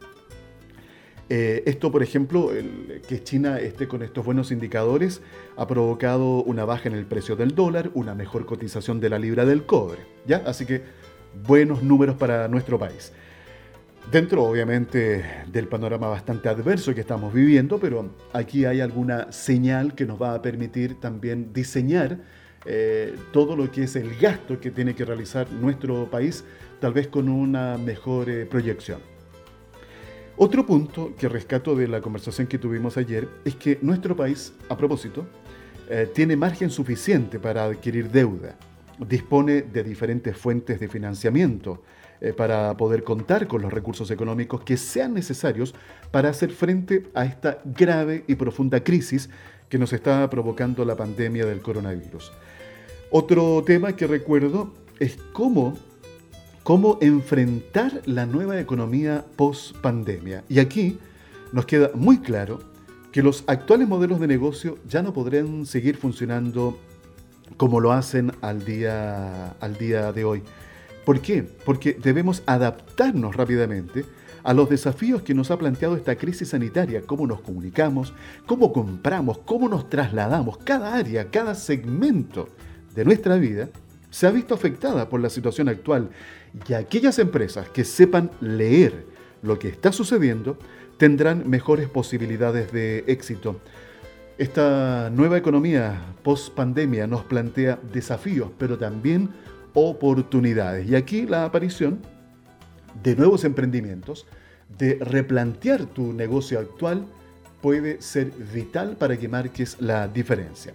Eh, 1.31 1.63
esto, 1.67 1.91
por 1.91 2.03
ejemplo, 2.03 2.51
que 3.09 3.23
China 3.23 3.59
esté 3.59 3.89
con 3.89 4.03
estos 4.03 4.25
buenos 4.25 4.53
indicadores, 4.53 5.23
ha 5.57 5.67
provocado 5.67 6.43
una 6.43 6.65
baja 6.65 6.89
en 6.89 6.95
el 6.95 7.07
precio 7.07 7.35
del 7.35 7.55
dólar, 7.55 7.91
una 7.95 8.15
mejor 8.15 8.45
cotización 8.45 9.01
de 9.01 9.09
la 9.09 9.19
libra 9.19 9.45
del 9.47 9.65
cobre. 9.65 10.01
¿ya? 10.27 10.43
Así 10.47 10.67
que 10.67 10.83
buenos 11.47 11.83
números 11.83 12.17
para 12.17 12.47
nuestro 12.49 12.79
país. 12.79 13.13
Dentro, 14.11 14.45
obviamente, 14.45 15.25
del 15.51 15.67
panorama 15.67 16.09
bastante 16.09 16.49
adverso 16.49 16.95
que 16.95 17.01
estamos 17.01 17.33
viviendo, 17.33 17.81
pero 17.81 18.11
aquí 18.33 18.65
hay 18.65 18.81
alguna 18.81 19.33
señal 19.33 19.95
que 19.95 20.05
nos 20.05 20.21
va 20.21 20.35
a 20.35 20.43
permitir 20.43 21.01
también 21.01 21.53
diseñar 21.53 22.19
eh, 22.67 23.17
todo 23.33 23.57
lo 23.57 23.71
que 23.71 23.85
es 23.85 23.97
el 23.97 24.15
gasto 24.17 24.61
que 24.61 24.71
tiene 24.71 24.95
que 24.95 25.05
realizar 25.05 25.51
nuestro 25.51 26.09
país, 26.11 26.45
tal 26.81 26.93
vez 26.93 27.09
con 27.09 27.29
una 27.29 27.79
mejor 27.79 28.29
eh, 28.29 28.47
proyección. 28.47 29.01
Otro 30.37 30.67
punto 30.67 31.15
que 31.17 31.29
rescato 31.29 31.75
de 31.75 31.89
la 31.89 32.01
conversación 32.01 32.47
que 32.47 32.59
tuvimos 32.59 32.97
ayer 32.99 33.27
es 33.45 33.55
que 33.57 33.79
nuestro 33.83 34.15
país, 34.15 34.53
a 34.69 34.77
propósito, 34.77 35.27
eh, 35.89 36.11
tiene 36.15 36.37
margen 36.37 36.71
suficiente 36.71 37.39
para 37.39 37.65
adquirir 37.65 38.11
deuda, 38.11 38.57
dispone 38.99 39.63
de 39.63 39.83
diferentes 39.83 40.37
fuentes 40.37 40.79
de 40.79 40.89
financiamiento 40.89 41.83
eh, 42.21 42.33
para 42.33 42.76
poder 42.76 43.04
contar 43.04 43.47
con 43.47 43.62
los 43.62 43.73
recursos 43.73 44.11
económicos 44.11 44.62
que 44.62 44.76
sean 44.76 45.14
necesarios 45.14 45.75
para 46.11 46.30
hacer 46.30 46.50
frente 46.50 47.06
a 47.14 47.25
esta 47.25 47.59
grave 47.64 48.25
y 48.26 48.35
profunda 48.35 48.83
crisis 48.83 49.30
que 49.68 49.78
nos 49.78 49.92
está 49.92 50.28
provocando 50.30 50.85
la 50.85 50.97
pandemia 50.97 51.47
del 51.47 51.61
coronavirus. 51.61 52.33
Otro 53.11 53.62
tema 53.64 53.94
que 53.97 54.06
recuerdo 54.06 54.73
es 54.99 55.18
cómo 55.33 55.76
cómo 56.64 56.97
enfrentar 57.02 58.00
la 58.06 58.25
nueva 58.25 58.59
economía 58.59 59.25
post-pandemia. 59.37 60.44
Y 60.49 60.59
aquí 60.59 60.99
nos 61.52 61.66
queda 61.66 61.90
muy 61.94 62.18
claro 62.18 62.59
que 63.12 63.23
los 63.23 63.44
actuales 63.47 63.87
modelos 63.87 64.18
de 64.18 64.26
negocio 64.26 64.78
ya 64.88 65.02
no 65.02 65.12
podrán 65.12 65.66
seguir 65.66 65.99
funcionando 65.99 66.78
como 67.59 67.80
lo 67.80 67.92
hacen 67.92 68.33
al 68.40 68.64
día, 68.64 69.50
al 69.61 69.76
día 69.76 70.11
de 70.11 70.25
hoy. 70.25 70.42
¿Por 71.05 71.21
qué? 71.21 71.43
Porque 71.43 71.95
debemos 72.01 72.43
adaptarnos 72.47 73.37
rápidamente 73.37 74.05
a 74.43 74.53
los 74.53 74.69
desafíos 74.69 75.23
que 75.23 75.35
nos 75.35 75.51
ha 75.51 75.59
planteado 75.59 75.97
esta 75.97 76.17
crisis 76.17 76.51
sanitaria, 76.51 77.03
cómo 77.03 77.27
nos 77.27 77.41
comunicamos, 77.41 78.13
cómo 78.47 78.73
compramos, 78.73 79.39
cómo 79.39 79.69
nos 79.69 79.89
trasladamos, 79.89 80.59
cada 80.59 80.95
área, 80.95 81.31
cada 81.31 81.55
segmento 81.55 82.49
de 82.95 83.05
nuestra 83.05 83.37
vida 83.37 83.71
se 84.11 84.27
ha 84.27 84.31
visto 84.31 84.55
afectada 84.55 85.09
por 85.09 85.21
la 85.21 85.31
situación 85.31 85.69
actual 85.69 86.11
y 86.69 86.75
aquellas 86.75 87.19
empresas 87.19 87.69
que 87.71 87.85
sepan 87.85 88.31
leer 88.41 89.07
lo 89.43 89.59
que 89.59 89.69
está 89.69 89.93
sucediendo 89.93 90.59
tendrán 90.99 91.49
mejores 91.49 91.89
posibilidades 91.89 92.71
de 92.71 93.05
éxito. 93.09 93.61
Esta 94.39 95.11
nueva 95.11 95.39
economía 95.39 96.15
post 96.23 96.55
pandemia 96.55 97.07
nos 97.07 97.25
plantea 97.25 97.79
desafíos, 97.93 98.51
pero 98.59 98.79
también 98.79 99.31
oportunidades. 99.75 100.88
Y 100.88 100.95
aquí 100.95 101.26
la 101.26 101.45
aparición 101.45 102.00
de 103.02 103.16
nuevos 103.16 103.45
emprendimientos, 103.45 104.26
de 104.78 104.99
replantear 105.00 105.85
tu 105.87 106.12
negocio 106.12 106.59
actual, 106.59 107.07
puede 107.61 108.00
ser 108.00 108.31
vital 108.52 108.97
para 108.97 109.16
que 109.16 109.28
marques 109.28 109.76
la 109.81 110.09
diferencia. 110.09 110.73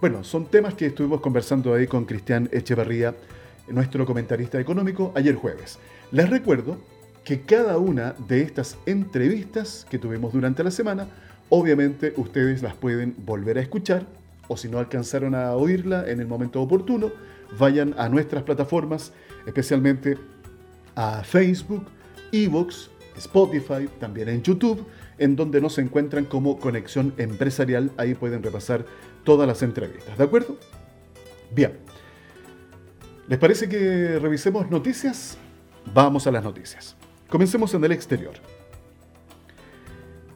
Bueno, 0.00 0.22
son 0.22 0.46
temas 0.46 0.74
que 0.74 0.86
estuvimos 0.86 1.20
conversando 1.20 1.72
ahí 1.72 1.86
con 1.86 2.04
Cristian 2.04 2.48
Echeverría, 2.52 3.14
nuestro 3.68 4.04
comentarista 4.04 4.60
económico, 4.60 5.12
ayer 5.14 5.34
jueves. 5.34 5.78
Les 6.12 6.28
recuerdo 6.28 6.76
que 7.24 7.40
cada 7.40 7.78
una 7.78 8.14
de 8.28 8.42
estas 8.42 8.76
entrevistas 8.84 9.86
que 9.88 9.98
tuvimos 9.98 10.32
durante 10.32 10.62
la 10.62 10.70
semana, 10.70 11.08
obviamente 11.48 12.12
ustedes 12.16 12.62
las 12.62 12.74
pueden 12.74 13.14
volver 13.24 13.56
a 13.56 13.62
escuchar 13.62 14.04
o 14.48 14.56
si 14.56 14.68
no 14.68 14.78
alcanzaron 14.78 15.34
a 15.34 15.52
oírla 15.54 16.08
en 16.10 16.20
el 16.20 16.26
momento 16.26 16.60
oportuno, 16.60 17.10
vayan 17.58 17.94
a 17.98 18.08
nuestras 18.08 18.42
plataformas, 18.42 19.12
especialmente 19.46 20.18
a 20.94 21.22
Facebook, 21.24 21.86
Evox, 22.32 22.90
Spotify, 23.16 23.88
también 24.00 24.28
en 24.28 24.42
YouTube, 24.42 24.84
en 25.18 25.36
donde 25.36 25.60
nos 25.60 25.78
encuentran 25.78 26.24
como 26.24 26.58
Conexión 26.58 27.14
Empresarial. 27.16 27.90
Ahí 27.96 28.14
pueden 28.14 28.42
repasar 28.42 28.84
todas 29.24 29.46
las 29.46 29.62
entrevistas, 29.62 30.16
¿de 30.18 30.24
acuerdo? 30.24 30.58
Bien. 31.54 31.78
¿Les 33.28 33.38
parece 33.38 33.68
que 33.68 34.18
revisemos 34.18 34.70
noticias? 34.70 35.38
Vamos 35.94 36.26
a 36.26 36.30
las 36.30 36.44
noticias. 36.44 36.96
Comencemos 37.28 37.72
en 37.74 37.84
el 37.84 37.92
exterior. 37.92 38.34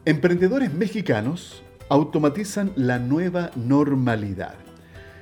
Emprendedores 0.05 0.73
mexicanos 0.73 1.61
automatizan 1.89 2.71
la 2.75 2.99
nueva 2.99 3.51
normalidad. 3.55 4.68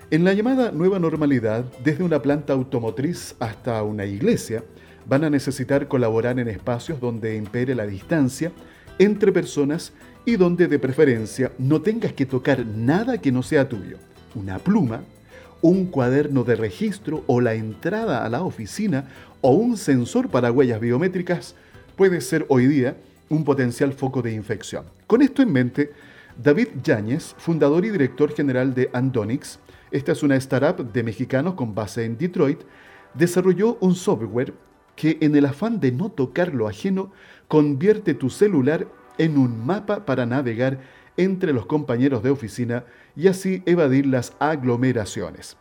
En 0.09 0.23
la 0.23 0.31
llamada 0.31 0.71
nueva 0.71 0.99
normalidad, 0.99 1.65
desde 1.83 2.01
una 2.01 2.21
planta 2.21 2.53
automotriz 2.53 3.35
hasta 3.39 3.83
una 3.83 4.05
iglesia, 4.05 4.63
van 5.05 5.25
a 5.25 5.29
necesitar 5.29 5.89
colaborar 5.89 6.39
en 6.39 6.47
espacios 6.47 7.01
donde 7.01 7.35
impere 7.35 7.75
la 7.75 7.85
distancia 7.85 8.53
entre 8.99 9.33
personas 9.33 9.91
y 10.23 10.37
donde 10.37 10.69
de 10.69 10.79
preferencia 10.79 11.51
no 11.57 11.81
tengas 11.81 12.13
que 12.13 12.25
tocar 12.25 12.65
nada 12.65 13.17
que 13.17 13.33
no 13.33 13.43
sea 13.43 13.67
tuyo. 13.67 13.97
Una 14.33 14.59
pluma, 14.59 15.01
un 15.61 15.87
cuaderno 15.87 16.45
de 16.45 16.55
registro 16.55 17.25
o 17.27 17.41
la 17.41 17.55
entrada 17.55 18.25
a 18.25 18.29
la 18.29 18.43
oficina 18.43 19.09
o 19.41 19.51
un 19.51 19.75
sensor 19.75 20.29
para 20.29 20.53
huellas 20.53 20.79
biométricas 20.79 21.53
puede 21.97 22.21
ser 22.21 22.45
hoy 22.47 22.67
día 22.67 22.95
un 23.27 23.43
potencial 23.43 23.91
foco 23.91 24.21
de 24.21 24.31
infección. 24.31 24.85
Con 25.05 25.21
esto 25.21 25.41
en 25.41 25.51
mente, 25.51 25.91
David 26.41 26.67
Yáñez, 26.81 27.35
fundador 27.37 27.83
y 27.83 27.89
director 27.89 28.33
general 28.33 28.73
de 28.73 28.89
Andonix, 28.93 29.59
esta 29.97 30.11
es 30.11 30.23
una 30.23 30.35
startup 30.35 30.91
de 30.91 31.03
mexicanos 31.03 31.55
con 31.55 31.73
base 31.73 32.05
en 32.05 32.17
Detroit, 32.17 32.61
desarrolló 33.15 33.77
un 33.81 33.95
software 33.95 34.53
que 34.95 35.17
en 35.21 35.35
el 35.35 35.45
afán 35.45 35.79
de 35.79 35.91
no 35.91 36.09
tocar 36.09 36.53
lo 36.53 36.67
ajeno, 36.67 37.11
convierte 37.47 38.13
tu 38.13 38.29
celular 38.29 38.87
en 39.17 39.37
un 39.37 39.65
mapa 39.65 40.05
para 40.05 40.25
navegar 40.25 40.79
entre 41.17 41.51
los 41.51 41.65
compañeros 41.65 42.21
de 42.21 42.29
oficina 42.29 42.85
y 43.15 43.27
así 43.27 43.63
evadir 43.65 44.05
las 44.05 44.33
aglomeraciones. 44.39 45.57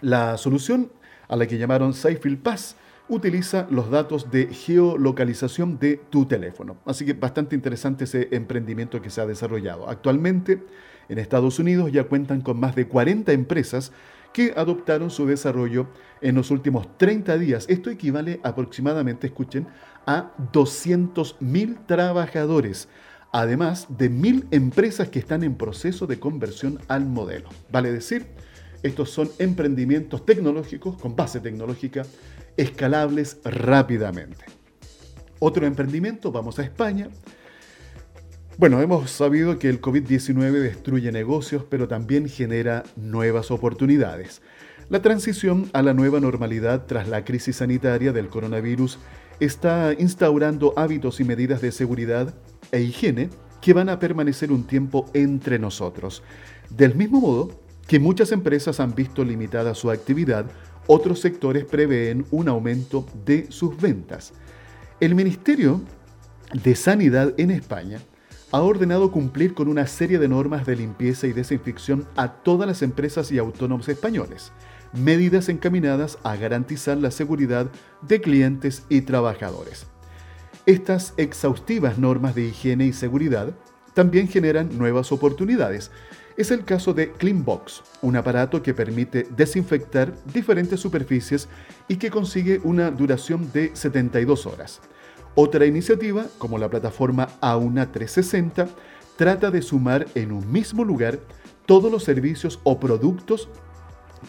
La 0.00 0.36
solución, 0.36 0.90
a 1.28 1.36
la 1.36 1.46
que 1.46 1.58
llamaron 1.58 1.94
Safefield 1.94 2.42
Pass, 2.42 2.76
utiliza 3.08 3.66
los 3.70 3.90
datos 3.90 4.30
de 4.30 4.46
geolocalización 4.46 5.78
de 5.78 6.00
tu 6.10 6.26
teléfono. 6.26 6.76
Así 6.84 7.04
que 7.04 7.12
bastante 7.12 7.54
interesante 7.54 8.04
ese 8.04 8.28
emprendimiento 8.32 9.02
que 9.02 9.10
se 9.10 9.20
ha 9.20 9.26
desarrollado. 9.26 9.88
Actualmente, 9.88 10.62
en 11.08 11.18
Estados 11.18 11.58
Unidos 11.58 11.92
ya 11.92 12.04
cuentan 12.04 12.40
con 12.40 12.58
más 12.58 12.74
de 12.74 12.86
40 12.86 13.32
empresas 13.32 13.92
que 14.32 14.54
adoptaron 14.56 15.10
su 15.10 15.26
desarrollo 15.26 15.88
en 16.20 16.34
los 16.34 16.50
últimos 16.50 16.96
30 16.96 17.36
días. 17.38 17.66
Esto 17.68 17.90
equivale 17.90 18.40
aproximadamente, 18.42 19.26
escuchen, 19.26 19.66
a 20.06 20.32
200.000 20.52 21.86
trabajadores, 21.86 22.88
además 23.30 23.86
de 23.90 24.10
1.000 24.10 24.46
empresas 24.50 25.08
que 25.08 25.18
están 25.18 25.42
en 25.42 25.56
proceso 25.56 26.06
de 26.06 26.18
conversión 26.18 26.78
al 26.88 27.04
modelo. 27.04 27.50
Vale 27.70 27.92
decir, 27.92 28.26
estos 28.82 29.10
son 29.10 29.30
emprendimientos 29.38 30.26
tecnológicos 30.26 31.00
con 31.00 31.14
base 31.14 31.40
tecnológica 31.40 32.04
escalables 32.56 33.38
rápidamente. 33.44 34.44
Otro 35.38 35.66
emprendimiento, 35.66 36.30
vamos 36.30 36.58
a 36.58 36.62
España. 36.62 37.08
Bueno, 38.58 38.80
hemos 38.80 39.10
sabido 39.10 39.58
que 39.58 39.68
el 39.68 39.80
COVID-19 39.80 40.52
destruye 40.60 41.10
negocios, 41.10 41.64
pero 41.68 41.88
también 41.88 42.28
genera 42.28 42.84
nuevas 42.96 43.50
oportunidades. 43.50 44.42
La 44.88 45.00
transición 45.00 45.70
a 45.72 45.82
la 45.82 45.94
nueva 45.94 46.20
normalidad 46.20 46.86
tras 46.86 47.08
la 47.08 47.24
crisis 47.24 47.56
sanitaria 47.56 48.12
del 48.12 48.28
coronavirus 48.28 48.98
está 49.40 49.94
instaurando 49.98 50.74
hábitos 50.76 51.18
y 51.18 51.24
medidas 51.24 51.60
de 51.60 51.72
seguridad 51.72 52.34
e 52.70 52.82
higiene 52.82 53.30
que 53.60 53.72
van 53.72 53.88
a 53.88 53.98
permanecer 53.98 54.52
un 54.52 54.64
tiempo 54.64 55.06
entre 55.14 55.58
nosotros. 55.58 56.22
Del 56.68 56.94
mismo 56.94 57.20
modo 57.20 57.60
que 57.86 57.98
muchas 57.98 58.32
empresas 58.32 58.80
han 58.80 58.94
visto 58.94 59.24
limitada 59.24 59.74
su 59.74 59.90
actividad, 59.90 60.46
otros 60.86 61.20
sectores 61.20 61.64
prevén 61.64 62.26
un 62.30 62.48
aumento 62.48 63.06
de 63.24 63.46
sus 63.50 63.76
ventas. 63.80 64.32
El 65.00 65.14
Ministerio 65.14 65.80
de 66.52 66.74
Sanidad 66.74 67.34
en 67.38 67.50
España 67.50 68.00
ha 68.52 68.60
ordenado 68.60 69.10
cumplir 69.10 69.54
con 69.54 69.68
una 69.68 69.86
serie 69.86 70.18
de 70.18 70.28
normas 70.28 70.66
de 70.66 70.76
limpieza 70.76 71.26
y 71.26 71.32
desinfección 71.32 72.06
a 72.16 72.34
todas 72.34 72.68
las 72.68 72.82
empresas 72.82 73.32
y 73.32 73.38
autónomos 73.38 73.88
españoles, 73.88 74.52
medidas 74.92 75.48
encaminadas 75.48 76.18
a 76.22 76.36
garantizar 76.36 76.98
la 76.98 77.10
seguridad 77.10 77.70
de 78.02 78.20
clientes 78.20 78.84
y 78.90 79.00
trabajadores. 79.00 79.86
Estas 80.66 81.14
exhaustivas 81.16 81.98
normas 81.98 82.34
de 82.34 82.44
higiene 82.44 82.86
y 82.86 82.92
seguridad 82.92 83.54
también 83.94 84.28
generan 84.28 84.76
nuevas 84.78 85.12
oportunidades. 85.12 85.90
Es 86.36 86.50
el 86.50 86.64
caso 86.64 86.94
de 86.94 87.12
Cleanbox, 87.12 87.82
un 88.00 88.16
aparato 88.16 88.62
que 88.62 88.72
permite 88.72 89.26
desinfectar 89.36 90.14
diferentes 90.32 90.80
superficies 90.80 91.48
y 91.88 91.96
que 91.96 92.10
consigue 92.10 92.60
una 92.64 92.90
duración 92.90 93.52
de 93.52 93.70
72 93.74 94.46
horas. 94.46 94.80
Otra 95.34 95.66
iniciativa, 95.66 96.26
como 96.38 96.56
la 96.56 96.70
plataforma 96.70 97.28
Auna 97.40 97.92
360, 97.92 98.68
trata 99.16 99.50
de 99.50 99.60
sumar 99.60 100.06
en 100.14 100.32
un 100.32 100.50
mismo 100.50 100.84
lugar 100.84 101.18
todos 101.66 101.92
los 101.92 102.02
servicios 102.02 102.60
o 102.64 102.80
productos 102.80 103.48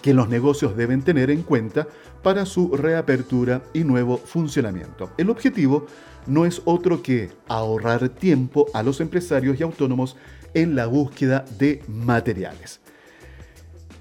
que 0.01 0.13
los 0.13 0.29
negocios 0.29 0.75
deben 0.75 1.01
tener 1.01 1.29
en 1.29 1.43
cuenta 1.43 1.87
para 2.21 2.45
su 2.45 2.75
reapertura 2.75 3.63
y 3.73 3.83
nuevo 3.83 4.17
funcionamiento. 4.17 5.11
El 5.17 5.29
objetivo 5.29 5.85
no 6.27 6.45
es 6.45 6.61
otro 6.65 7.01
que 7.01 7.29
ahorrar 7.47 8.09
tiempo 8.09 8.67
a 8.73 8.83
los 8.83 9.01
empresarios 9.01 9.59
y 9.59 9.63
autónomos 9.63 10.15
en 10.53 10.75
la 10.75 10.85
búsqueda 10.85 11.45
de 11.57 11.81
materiales. 11.87 12.79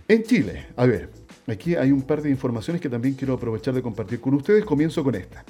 En 0.09 0.23
Chile, 0.25 0.67
a 0.77 0.87
ver, 0.87 1.11
aquí 1.47 1.75
hay 1.75 1.91
un 1.91 2.03
par 2.03 2.23
de 2.23 2.31
informaciones 2.31 2.81
que 2.83 2.89
también 2.89 3.15
quiero 3.15 3.35
aprovechar 3.35 3.75
de 3.75 3.83
compartir 3.83 4.21
con 4.21 4.35
ustedes. 4.35 4.65
Comienzo 4.65 5.03
con 5.03 5.15
esta. 5.15 5.45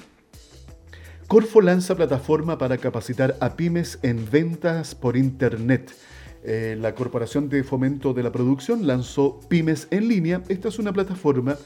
Corfo 1.27 1.61
lanza 1.61 1.95
plataforma 1.95 2.57
para 2.57 2.77
capacitar 2.77 3.35
a 3.39 3.55
pymes 3.55 3.99
en 4.03 4.29
ventas 4.29 4.93
por 4.93 5.17
Internet. 5.17 5.93
Eh, 6.43 6.77
la 6.79 6.93
Corporación 6.93 7.49
de 7.49 7.63
Fomento 7.63 8.13
de 8.13 8.23
la 8.23 8.31
Producción 8.31 8.85
lanzó 8.85 9.39
Pymes 9.47 9.87
en 9.91 10.07
línea. 10.07 10.41
Esta 10.49 10.67
es 10.67 10.79
una 10.79 10.93
plataforma 10.93 11.57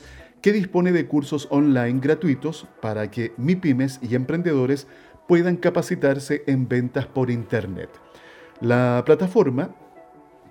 que 0.41 0.53
dispone 0.53 0.91
de 0.91 1.07
cursos 1.07 1.47
online 1.49 1.99
gratuitos 1.99 2.67
para 2.81 3.09
que 3.09 3.33
MIPYMES 3.37 3.99
y 4.03 4.15
emprendedores 4.15 4.87
puedan 5.27 5.57
capacitarse 5.57 6.43
en 6.47 6.67
ventas 6.67 7.07
por 7.07 7.31
Internet. 7.31 7.89
La 8.61 9.03
plataforma, 9.05 9.75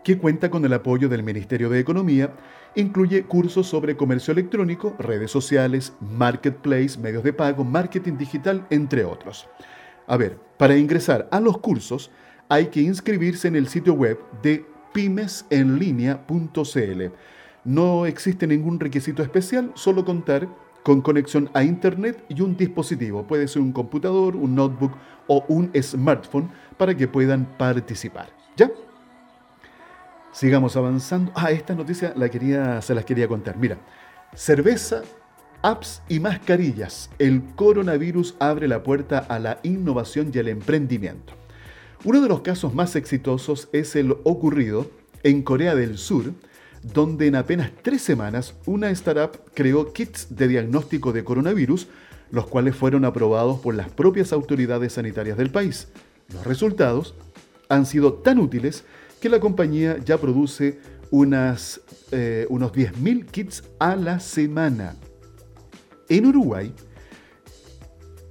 que 0.02 0.18
cuenta 0.18 0.50
con 0.50 0.64
el 0.64 0.72
apoyo 0.72 1.08
del 1.08 1.22
Ministerio 1.22 1.70
de 1.70 1.78
Economía, 1.78 2.34
Incluye 2.76 3.24
cursos 3.24 3.66
sobre 3.66 3.96
comercio 3.96 4.32
electrónico, 4.32 4.94
redes 4.98 5.30
sociales, 5.30 5.94
marketplace, 5.98 6.98
medios 6.98 7.24
de 7.24 7.32
pago, 7.32 7.64
marketing 7.64 8.18
digital, 8.18 8.66
entre 8.68 9.06
otros. 9.06 9.48
A 10.06 10.18
ver, 10.18 10.38
para 10.58 10.76
ingresar 10.76 11.26
a 11.32 11.40
los 11.40 11.56
cursos 11.56 12.10
hay 12.48 12.66
que 12.66 12.80
inscribirse 12.80 13.48
en 13.48 13.56
el 13.56 13.68
sitio 13.68 13.94
web 13.94 14.18
de 14.42 14.64
pymesenlinea.cl. 14.92 17.02
No 17.64 18.06
existe 18.06 18.46
ningún 18.46 18.78
requisito 18.78 19.22
especial, 19.22 19.72
solo 19.74 20.04
contar 20.04 20.48
con 20.82 21.00
conexión 21.00 21.50
a 21.52 21.64
Internet 21.64 22.24
y 22.28 22.40
un 22.40 22.56
dispositivo. 22.56 23.26
Puede 23.26 23.48
ser 23.48 23.60
un 23.60 23.72
computador, 23.72 24.36
un 24.36 24.54
notebook 24.54 24.92
o 25.26 25.44
un 25.48 25.72
smartphone 25.82 26.48
para 26.76 26.96
que 26.96 27.08
puedan 27.08 27.44
participar. 27.58 28.28
¿Ya? 28.56 28.70
Sigamos 30.30 30.76
avanzando. 30.76 31.32
Ah, 31.34 31.50
esta 31.50 31.74
noticia 31.74 32.12
la 32.14 32.28
quería, 32.28 32.80
se 32.82 32.94
las 32.94 33.04
quería 33.04 33.26
contar. 33.26 33.56
Mira, 33.56 33.78
cerveza, 34.32 35.02
apps 35.62 36.02
y 36.08 36.20
mascarillas. 36.20 37.10
El 37.18 37.42
coronavirus 37.56 38.36
abre 38.38 38.68
la 38.68 38.84
puerta 38.84 39.18
a 39.18 39.40
la 39.40 39.58
innovación 39.64 40.30
y 40.32 40.38
el 40.38 40.48
emprendimiento. 40.48 41.32
Uno 42.06 42.20
de 42.20 42.28
los 42.28 42.42
casos 42.42 42.72
más 42.72 42.94
exitosos 42.94 43.68
es 43.72 43.96
el 43.96 44.12
ocurrido 44.22 44.88
en 45.24 45.42
Corea 45.42 45.74
del 45.74 45.98
Sur, 45.98 46.34
donde 46.84 47.26
en 47.26 47.34
apenas 47.34 47.72
tres 47.82 48.00
semanas 48.00 48.54
una 48.64 48.90
startup 48.90 49.40
creó 49.54 49.92
kits 49.92 50.28
de 50.30 50.46
diagnóstico 50.46 51.12
de 51.12 51.24
coronavirus, 51.24 51.88
los 52.30 52.46
cuales 52.46 52.76
fueron 52.76 53.04
aprobados 53.04 53.58
por 53.58 53.74
las 53.74 53.90
propias 53.90 54.32
autoridades 54.32 54.92
sanitarias 54.92 55.36
del 55.36 55.50
país. 55.50 55.88
Los 56.32 56.46
resultados 56.46 57.16
han 57.68 57.86
sido 57.86 58.12
tan 58.12 58.38
útiles 58.38 58.84
que 59.20 59.28
la 59.28 59.40
compañía 59.40 59.98
ya 59.98 60.18
produce 60.18 60.78
unas, 61.10 61.80
eh, 62.12 62.46
unos 62.50 62.70
10.000 62.70 63.26
kits 63.26 63.64
a 63.80 63.96
la 63.96 64.20
semana. 64.20 64.94
En 66.08 66.26
Uruguay, 66.26 66.72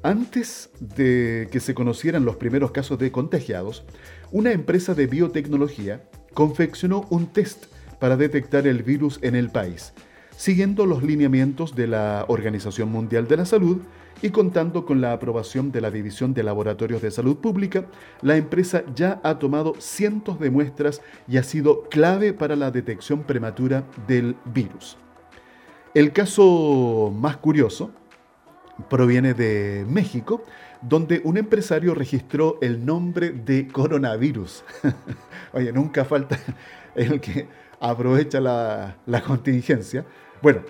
antes 0.05 0.69
de 0.79 1.49
que 1.51 1.59
se 1.59 1.73
conocieran 1.73 2.25
los 2.25 2.35
primeros 2.35 2.69
casos 2.69 2.99
de 2.99 3.11
contagiados, 3.11 3.83
una 4.31 4.51
empresa 4.51 4.93
de 4.93 5.07
biotecnología 5.07 6.03
confeccionó 6.35 7.07
un 7.09 7.25
test 7.25 7.65
para 7.99 8.15
detectar 8.15 8.67
el 8.67 8.83
virus 8.83 9.17
en 9.23 9.33
el 9.33 9.49
país, 9.49 9.93
siguiendo 10.37 10.85
los 10.85 11.01
lineamientos 11.01 11.75
de 11.75 11.87
la 11.87 12.25
Organización 12.27 12.91
Mundial 12.91 13.27
de 13.27 13.37
la 13.37 13.45
Salud 13.45 13.79
y 14.21 14.29
contando 14.29 14.85
con 14.85 15.01
la 15.01 15.11
aprobación 15.11 15.71
de 15.71 15.81
la 15.81 15.89
División 15.89 16.35
de 16.35 16.43
Laboratorios 16.43 17.01
de 17.01 17.09
Salud 17.09 17.37
Pública, 17.37 17.87
la 18.21 18.37
empresa 18.37 18.83
ya 18.95 19.19
ha 19.23 19.39
tomado 19.39 19.73
cientos 19.79 20.39
de 20.39 20.51
muestras 20.51 21.01
y 21.27 21.37
ha 21.37 21.43
sido 21.43 21.89
clave 21.89 22.31
para 22.31 22.55
la 22.55 22.69
detección 22.69 23.23
prematura 23.23 23.87
del 24.07 24.35
virus. 24.53 24.97
El 25.95 26.11
caso 26.11 27.11
más 27.17 27.37
curioso 27.37 27.91
proviene 28.89 29.33
de 29.33 29.85
México, 29.87 30.43
donde 30.81 31.21
un 31.23 31.37
empresario 31.37 31.95
registró 31.95 32.57
el 32.61 32.85
nombre 32.85 33.31
de 33.31 33.67
coronavirus. 33.67 34.63
Oye, 35.53 35.71
nunca 35.71 36.05
falta 36.05 36.39
el 36.95 37.19
que 37.19 37.47
aprovecha 37.79 38.39
la, 38.39 38.97
la 39.05 39.21
contingencia. 39.21 40.05
Bueno, 40.41 40.61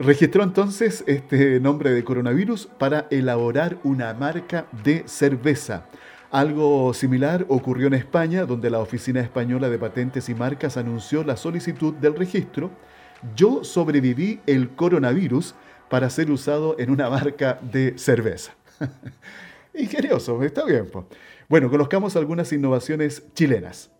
Registró 0.00 0.44
entonces 0.44 1.02
este 1.08 1.58
nombre 1.58 1.90
de 1.90 2.04
coronavirus 2.04 2.68
para 2.78 3.08
elaborar 3.10 3.78
una 3.82 4.14
marca 4.14 4.68
de 4.84 5.02
cerveza. 5.06 5.86
Algo 6.30 6.94
similar 6.94 7.44
ocurrió 7.48 7.88
en 7.88 7.94
España, 7.94 8.44
donde 8.46 8.70
la 8.70 8.78
Oficina 8.78 9.20
Española 9.20 9.68
de 9.68 9.76
Patentes 9.76 10.28
y 10.28 10.36
Marcas 10.36 10.76
anunció 10.76 11.24
la 11.24 11.36
solicitud 11.36 11.94
del 11.94 12.14
registro. 12.14 12.70
Yo 13.34 13.64
sobreviví 13.64 14.38
el 14.46 14.68
coronavirus 14.70 15.56
para 15.88 16.10
ser 16.10 16.30
usado 16.30 16.76
en 16.78 16.90
una 16.90 17.08
marca 17.10 17.58
de 17.62 17.98
cerveza. 17.98 18.54
Ingenioso, 19.74 20.42
está 20.42 20.64
bien. 20.64 20.88
Bueno, 21.48 21.70
conozcamos 21.70 22.16
algunas 22.16 22.52
innovaciones 22.52 23.22
chilenas. 23.34 23.90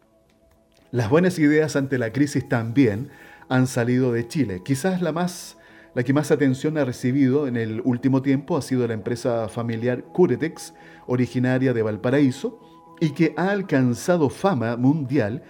Las 0.91 1.11
buenas 1.11 1.39
ideas 1.39 1.77
ante 1.77 1.99
la 1.99 2.13
crisis 2.13 2.49
también 2.49 3.11
han 3.49 3.67
salido 3.67 4.13
de 4.13 4.27
Chile. 4.27 4.63
Quizás 4.65 5.03
la 5.03 5.13
más 5.13 5.59
la 5.95 6.05
que 6.05 6.13
más 6.13 6.31
atención 6.31 6.79
ha 6.79 6.85
recibido 6.85 7.49
en 7.49 7.57
el 7.57 7.81
último 7.83 8.23
tiempo 8.23 8.57
ha 8.57 8.63
sido 8.63 8.87
la 8.87 8.95
empresa 8.95 9.49
familiar 9.49 10.05
Curetex, 10.05 10.75
originaria 11.07 11.73
de 11.73 11.83
Valparaíso, 11.83 12.61
y 13.01 13.11
que 13.11 13.35
ha 13.37 13.51
alcanzado 13.51 14.29
fama 14.29 14.77
mundial 14.77 15.43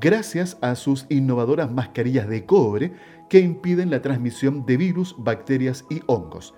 gracias 0.00 0.56
a 0.60 0.74
sus 0.74 1.06
innovadoras 1.08 1.70
mascarillas 1.70 2.28
de 2.28 2.44
cobre 2.46 2.92
que 3.32 3.40
impiden 3.40 3.88
la 3.88 4.02
transmisión 4.02 4.66
de 4.66 4.76
virus, 4.76 5.14
bacterias 5.16 5.86
y 5.88 6.02
hongos. 6.04 6.54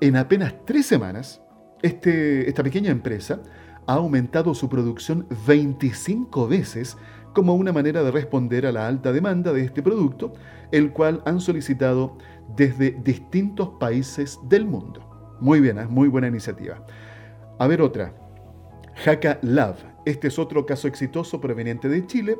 En 0.00 0.14
apenas 0.14 0.54
tres 0.64 0.86
semanas, 0.86 1.42
este, 1.82 2.48
esta 2.48 2.62
pequeña 2.62 2.92
empresa 2.92 3.42
ha 3.88 3.94
aumentado 3.94 4.54
su 4.54 4.68
producción 4.68 5.26
25 5.44 6.46
veces 6.46 6.96
como 7.34 7.56
una 7.56 7.72
manera 7.72 8.04
de 8.04 8.12
responder 8.12 8.64
a 8.64 8.70
la 8.70 8.86
alta 8.86 9.10
demanda 9.10 9.52
de 9.52 9.62
este 9.62 9.82
producto, 9.82 10.34
el 10.70 10.92
cual 10.92 11.20
han 11.26 11.40
solicitado 11.40 12.16
desde 12.54 12.92
distintos 12.92 13.70
países 13.80 14.38
del 14.44 14.66
mundo. 14.66 15.36
Muy 15.40 15.58
bien, 15.58 15.78
es 15.78 15.86
¿eh? 15.86 15.88
muy 15.90 16.06
buena 16.06 16.28
iniciativa. 16.28 16.86
A 17.58 17.66
ver 17.66 17.82
otra. 17.82 18.14
Haka 19.04 19.40
Love. 19.42 19.84
Este 20.06 20.28
es 20.28 20.38
otro 20.38 20.64
caso 20.64 20.86
exitoso 20.86 21.40
proveniente 21.40 21.88
de 21.88 22.06
Chile. 22.06 22.36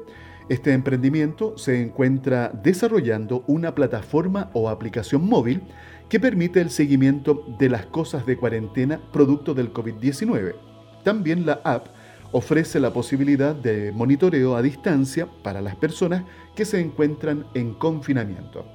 Este 0.48 0.74
emprendimiento 0.74 1.56
se 1.56 1.80
encuentra 1.80 2.50
desarrollando 2.62 3.44
una 3.46 3.74
plataforma 3.74 4.50
o 4.52 4.68
aplicación 4.68 5.26
móvil 5.26 5.62
que 6.10 6.20
permite 6.20 6.60
el 6.60 6.68
seguimiento 6.68 7.46
de 7.58 7.70
las 7.70 7.86
cosas 7.86 8.26
de 8.26 8.36
cuarentena 8.36 9.00
producto 9.10 9.54
del 9.54 9.72
COVID-19. 9.72 10.54
También 11.02 11.46
la 11.46 11.60
app 11.64 11.86
ofrece 12.32 12.78
la 12.78 12.92
posibilidad 12.92 13.54
de 13.54 13.90
monitoreo 13.92 14.54
a 14.54 14.60
distancia 14.60 15.26
para 15.42 15.62
las 15.62 15.76
personas 15.76 16.24
que 16.54 16.66
se 16.66 16.78
encuentran 16.78 17.46
en 17.54 17.72
confinamiento. 17.72 18.66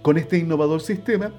Con 0.00 0.16
este 0.16 0.38
innovador 0.38 0.80
sistema, 0.80 1.32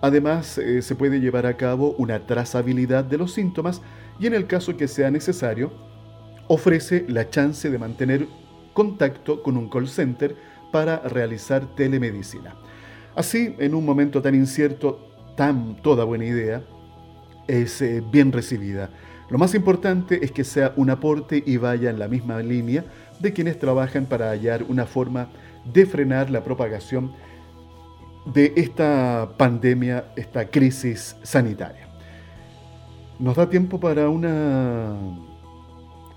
además 0.00 0.58
eh, 0.58 0.82
se 0.82 0.96
puede 0.96 1.20
llevar 1.20 1.46
a 1.46 1.56
cabo 1.56 1.94
una 1.98 2.26
trazabilidad 2.26 3.04
de 3.04 3.18
los 3.18 3.32
síntomas 3.34 3.82
y 4.18 4.26
en 4.26 4.34
el 4.34 4.48
caso 4.48 4.76
que 4.76 4.88
sea 4.88 5.12
necesario, 5.12 5.70
ofrece 6.48 7.04
la 7.08 7.30
chance 7.30 7.70
de 7.70 7.78
mantener 7.78 8.26
contacto 8.76 9.42
con 9.42 9.56
un 9.56 9.70
call 9.70 9.88
center 9.88 10.36
para 10.70 10.98
realizar 10.98 11.64
telemedicina. 11.74 12.54
Así, 13.14 13.56
en 13.58 13.74
un 13.74 13.86
momento 13.86 14.20
tan 14.20 14.34
incierto, 14.34 15.08
tan 15.34 15.76
toda 15.76 16.04
buena 16.04 16.26
idea 16.26 16.62
es 17.48 17.80
eh, 17.80 18.02
bien 18.12 18.32
recibida. 18.32 18.90
Lo 19.30 19.38
más 19.38 19.54
importante 19.54 20.22
es 20.22 20.30
que 20.30 20.44
sea 20.44 20.74
un 20.76 20.90
aporte 20.90 21.42
y 21.44 21.56
vaya 21.56 21.88
en 21.88 21.98
la 21.98 22.06
misma 22.06 22.40
línea 22.40 22.84
de 23.18 23.32
quienes 23.32 23.58
trabajan 23.58 24.04
para 24.04 24.28
hallar 24.28 24.64
una 24.68 24.84
forma 24.84 25.28
de 25.64 25.86
frenar 25.86 26.28
la 26.30 26.44
propagación 26.44 27.12
de 28.26 28.52
esta 28.56 29.30
pandemia, 29.38 30.12
esta 30.16 30.50
crisis 30.50 31.16
sanitaria. 31.22 31.88
¿Nos 33.18 33.36
da 33.36 33.48
tiempo 33.48 33.80
para 33.80 34.10
una 34.10 34.94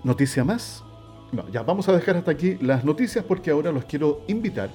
noticia 0.04 0.44
más? 0.44 0.84
No, 1.32 1.48
ya 1.48 1.62
vamos 1.62 1.88
a 1.88 1.92
dejar 1.92 2.16
hasta 2.16 2.32
aquí 2.32 2.56
las 2.60 2.84
noticias 2.84 3.24
porque 3.24 3.50
ahora 3.50 3.70
los 3.70 3.84
quiero 3.84 4.22
invitar 4.26 4.68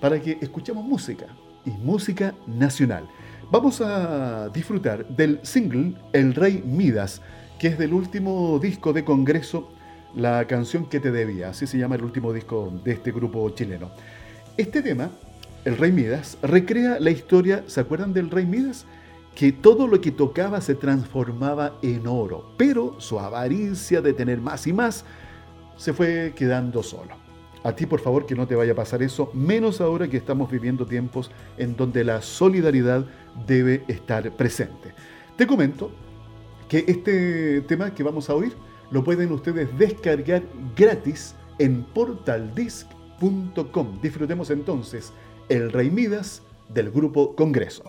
para 0.00 0.20
que 0.20 0.38
escuchemos 0.40 0.84
música 0.84 1.26
y 1.64 1.70
música 1.70 2.34
nacional. 2.46 3.08
Vamos 3.50 3.80
a 3.80 4.48
disfrutar 4.50 5.06
del 5.08 5.40
single 5.42 5.94
El 6.12 6.34
Rey 6.34 6.62
Midas, 6.64 7.20
que 7.58 7.68
es 7.68 7.78
del 7.78 7.94
último 7.94 8.60
disco 8.60 8.92
de 8.92 9.04
Congreso, 9.04 9.70
La 10.14 10.46
canción 10.46 10.86
que 10.86 11.00
te 11.00 11.10
debía, 11.10 11.50
así 11.50 11.66
se 11.66 11.78
llama 11.78 11.96
el 11.96 12.04
último 12.04 12.32
disco 12.32 12.72
de 12.84 12.92
este 12.92 13.10
grupo 13.10 13.50
chileno. 13.50 13.90
Este 14.56 14.82
tema, 14.82 15.10
El 15.64 15.76
Rey 15.76 15.90
Midas, 15.90 16.38
recrea 16.42 17.00
la 17.00 17.10
historia, 17.10 17.64
¿se 17.66 17.80
acuerdan 17.80 18.12
del 18.12 18.30
Rey 18.30 18.46
Midas? 18.46 18.86
que 19.34 19.52
todo 19.52 19.86
lo 19.86 20.00
que 20.00 20.10
tocaba 20.10 20.60
se 20.60 20.74
transformaba 20.74 21.78
en 21.80 22.08
oro, 22.08 22.54
pero 22.56 23.00
su 23.00 23.20
avaricia 23.20 24.00
de 24.00 24.12
tener 24.12 24.40
más 24.40 24.66
y 24.66 24.72
más 24.72 25.04
se 25.78 25.94
fue 25.94 26.34
quedando 26.36 26.82
solo. 26.82 27.16
A 27.64 27.72
ti, 27.72 27.86
por 27.86 28.00
favor, 28.00 28.26
que 28.26 28.34
no 28.34 28.46
te 28.46 28.54
vaya 28.54 28.72
a 28.72 28.76
pasar 28.76 29.02
eso, 29.02 29.30
menos 29.32 29.80
ahora 29.80 30.08
que 30.08 30.18
estamos 30.18 30.50
viviendo 30.50 30.84
tiempos 30.84 31.30
en 31.56 31.74
donde 31.76 32.04
la 32.04 32.20
solidaridad 32.20 33.06
debe 33.46 33.84
estar 33.88 34.30
presente. 34.32 34.92
Te 35.36 35.46
comento 35.46 35.90
que 36.68 36.84
este 36.86 37.62
tema 37.62 37.94
que 37.94 38.02
vamos 38.02 38.28
a 38.28 38.34
oír 38.34 38.52
lo 38.90 39.02
pueden 39.04 39.32
ustedes 39.32 39.68
descargar 39.78 40.42
gratis 40.76 41.34
en 41.58 41.82
portaldisc.com. 41.82 44.00
Disfrutemos 44.00 44.50
entonces 44.50 45.12
El 45.48 45.72
Rey 45.72 45.90
Midas 45.90 46.42
del 46.68 46.90
Grupo 46.90 47.34
Congreso. 47.34 47.82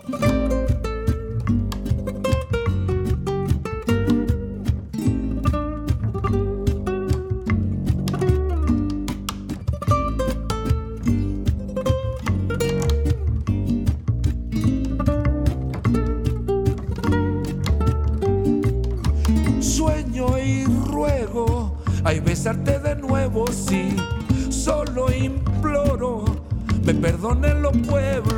Me 27.34 27.40
perdonen 27.40 27.62
los 27.62 27.76
pueblos. 27.86 28.29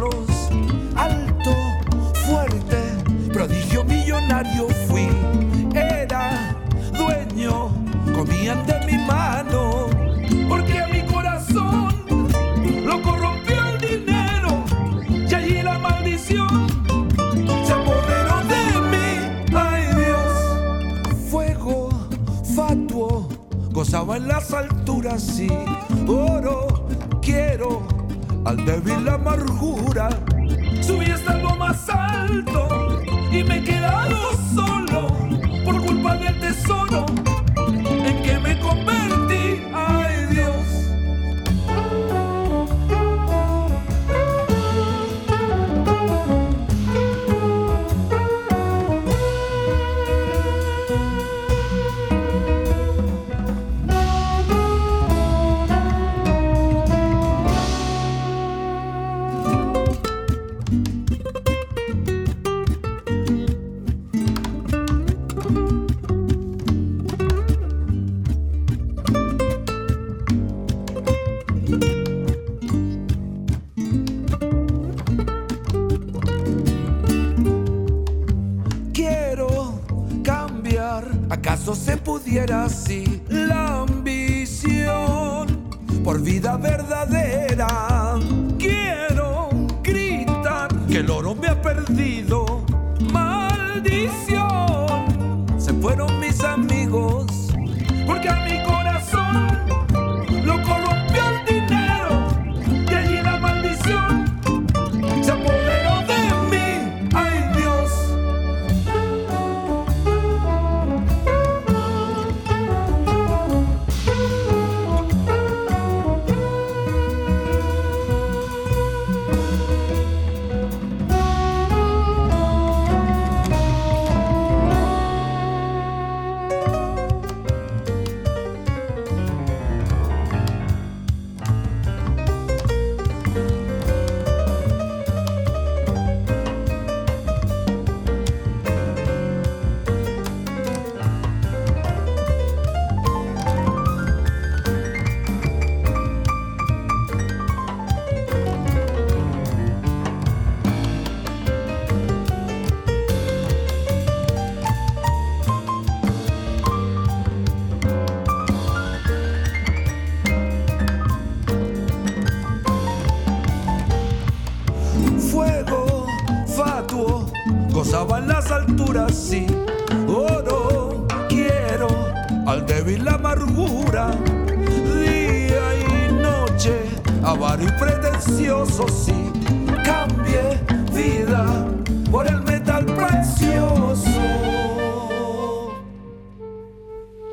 El. 178.72 179.22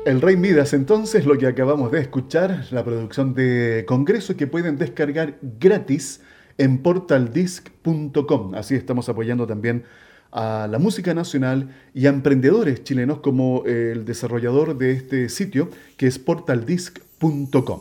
El 0.06 0.20
Rey 0.20 0.36
Midas, 0.36 0.72
entonces, 0.72 1.24
lo 1.24 1.38
que 1.38 1.46
acabamos 1.46 1.92
de 1.92 2.00
escuchar, 2.00 2.66
la 2.72 2.84
producción 2.84 3.32
de 3.34 3.84
Congreso 3.86 4.36
que 4.36 4.46
pueden 4.46 4.76
descargar 4.76 5.38
gratis 5.60 6.20
en 6.58 6.78
portaldisc.com. 6.78 8.54
Así 8.54 8.74
estamos 8.74 9.08
apoyando 9.08 9.46
también 9.46 9.84
a 10.32 10.68
la 10.70 10.78
música 10.78 11.14
nacional 11.14 11.70
y 11.94 12.06
a 12.06 12.10
emprendedores 12.10 12.82
chilenos 12.84 13.20
como 13.20 13.64
el 13.66 14.04
desarrollador 14.04 14.76
de 14.76 14.92
este 14.92 15.28
sitio, 15.28 15.70
que 15.96 16.06
es 16.06 16.18
portaldisc.com. 16.18 17.80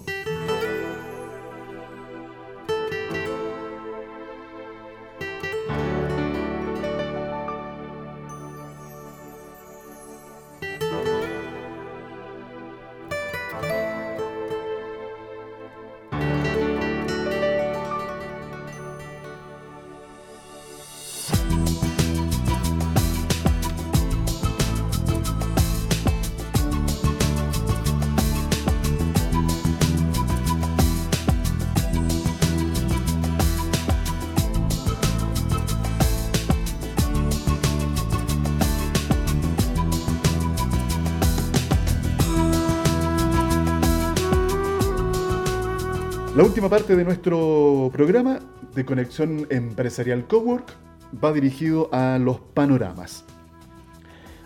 La 46.40 46.46
última 46.46 46.70
parte 46.70 46.96
de 46.96 47.04
nuestro 47.04 47.90
programa 47.92 48.40
de 48.74 48.86
conexión 48.86 49.46
empresarial 49.50 50.26
Cowork 50.26 50.74
va 51.22 51.34
dirigido 51.34 51.90
a 51.92 52.18
los 52.18 52.40
panoramas. 52.40 53.26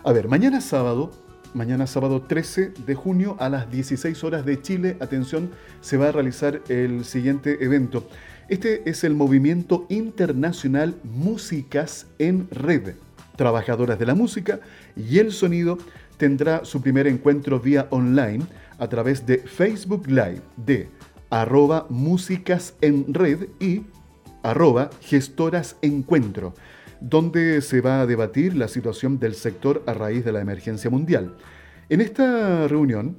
A 0.02 0.10
ver, 0.10 0.26
mañana 0.26 0.60
sábado, 0.60 1.12
mañana 1.54 1.86
sábado 1.86 2.22
13 2.22 2.72
de 2.84 2.94
junio 2.96 3.36
a 3.38 3.48
las 3.48 3.70
16 3.70 4.24
horas 4.24 4.44
de 4.44 4.60
Chile, 4.60 4.96
atención, 4.98 5.52
se 5.82 5.96
va 5.96 6.08
a 6.08 6.10
realizar 6.10 6.62
el 6.68 7.04
siguiente 7.04 7.64
evento. 7.64 8.08
Este 8.48 8.90
es 8.90 9.04
el 9.04 9.14
movimiento 9.14 9.86
internacional 9.88 10.96
Músicas 11.04 12.08
en 12.18 12.48
Red. 12.50 12.96
Trabajadoras 13.36 14.00
de 14.00 14.06
la 14.06 14.16
música 14.16 14.58
y 14.96 15.20
el 15.20 15.30
sonido 15.30 15.78
tendrá 16.16 16.64
su 16.64 16.82
primer 16.82 17.06
encuentro 17.06 17.60
vía 17.60 17.86
online 17.90 18.44
a 18.80 18.88
través 18.88 19.24
de 19.26 19.38
Facebook 19.38 20.08
Live 20.08 20.42
de 20.56 20.88
arroba 21.30 21.86
músicas 21.88 22.74
en 22.80 23.12
red 23.12 23.48
y 23.60 23.82
arroba 24.42 24.90
gestoras 25.00 25.76
encuentro, 25.82 26.54
donde 27.00 27.60
se 27.62 27.80
va 27.80 28.00
a 28.00 28.06
debatir 28.06 28.56
la 28.56 28.68
situación 28.68 29.18
del 29.18 29.34
sector 29.34 29.82
a 29.86 29.94
raíz 29.94 30.24
de 30.24 30.32
la 30.32 30.40
emergencia 30.40 30.90
mundial. 30.90 31.36
En 31.88 32.00
esta 32.00 32.68
reunión, 32.68 33.16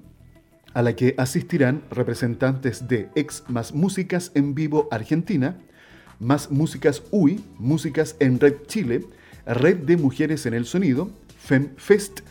a 0.73 0.81
la 0.81 0.95
que 0.95 1.15
asistirán 1.17 1.83
representantes 1.89 2.87
de 2.87 3.09
Ex 3.15 3.43
Más 3.47 3.73
Músicas 3.73 4.31
en 4.35 4.55
Vivo 4.55 4.87
Argentina, 4.91 5.57
Más 6.19 6.51
Músicas 6.51 7.03
UI, 7.11 7.43
Músicas 7.57 8.15
en 8.19 8.39
Red 8.39 8.55
Chile, 8.67 9.05
Red 9.45 9.77
de 9.85 9.97
Mujeres 9.97 10.45
en 10.45 10.53
el 10.53 10.65
Sonido, 10.65 11.09
FemFest, 11.39 12.21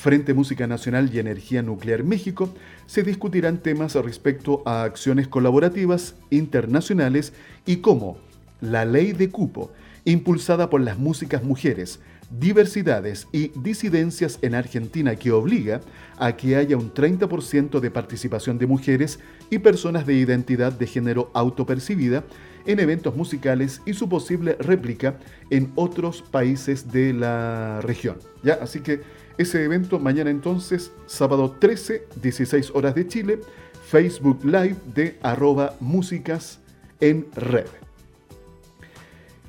Frente 0.00 0.32
Música 0.32 0.66
Nacional 0.66 1.10
y 1.12 1.18
Energía 1.18 1.60
Nuclear 1.60 2.04
México, 2.04 2.54
se 2.86 3.02
discutirán 3.02 3.58
temas 3.58 3.96
respecto 3.96 4.62
a 4.64 4.84
acciones 4.84 5.28
colaborativas 5.28 6.14
internacionales 6.30 7.34
y 7.66 7.76
cómo 7.76 8.16
la 8.62 8.86
ley 8.86 9.12
de 9.12 9.28
cupo, 9.28 9.72
impulsada 10.06 10.70
por 10.70 10.80
las 10.80 10.98
músicas 10.98 11.44
mujeres, 11.44 12.00
diversidades 12.30 13.26
y 13.30 13.48
disidencias 13.60 14.38
en 14.40 14.54
Argentina 14.54 15.16
que 15.16 15.32
obliga 15.32 15.82
a 16.16 16.34
que 16.34 16.56
haya 16.56 16.78
un 16.78 16.94
30% 16.94 17.78
de 17.78 17.90
participación 17.90 18.56
de 18.56 18.66
mujeres 18.66 19.20
y 19.50 19.58
personas 19.58 20.06
de 20.06 20.14
identidad 20.14 20.72
de 20.72 20.86
género 20.86 21.30
autopercibida 21.34 22.24
en 22.64 22.80
eventos 22.80 23.14
musicales 23.16 23.82
y 23.84 23.92
su 23.92 24.08
posible 24.08 24.56
réplica 24.60 25.18
en 25.50 25.72
otros 25.74 26.22
países 26.22 26.90
de 26.90 27.12
la 27.12 27.80
región. 27.82 28.16
¿Ya? 28.42 28.54
Así 28.62 28.80
que 28.80 29.02
ese 29.40 29.64
evento 29.64 29.98
mañana 29.98 30.30
entonces, 30.30 30.92
sábado 31.06 31.56
13, 31.58 32.06
16 32.20 32.72
horas 32.74 32.94
de 32.94 33.06
Chile, 33.06 33.40
Facebook 33.86 34.44
Live 34.44 34.76
de 34.94 35.18
arroba 35.22 35.74
músicas 35.80 36.60
en 37.00 37.26
red. 37.34 37.66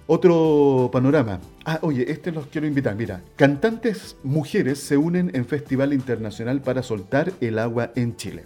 Otro 0.08 0.89
panorama. 0.91 1.39
Ah, 1.65 1.80
oye, 1.82 2.12
este 2.12 2.32
los 2.32 2.47
quiero 2.47 2.67
invitar. 2.67 2.95
Mira, 2.95 3.21
cantantes 3.36 4.15
mujeres 4.23 4.80
se 4.80 4.97
unen 4.97 5.32
en 5.34 5.45
Festival 5.45 5.93
Internacional 5.93 6.62
para 6.62 6.84
soltar 6.84 7.32
el 7.39 7.60
agua 7.60 7.91
en 7.95 8.15
Chile. 8.15 8.45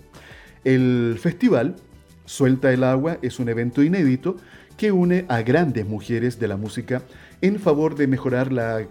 El 0.64 1.18
festival 1.20 1.76
Suelta 2.26 2.74
el 2.74 2.84
agua 2.84 3.20
es 3.22 3.40
un 3.40 3.50
evento 3.50 3.84
inédito 3.84 4.36
que 4.78 4.92
une 4.92 5.26
a 5.30 5.42
grandes 5.44 5.86
mujeres 5.86 6.40
de 6.40 6.48
la 6.48 6.58
música 6.58 7.04
en 7.42 7.60
favor 7.60 7.96
de 7.96 8.08
mejorar 8.08 8.52
la 8.52 8.88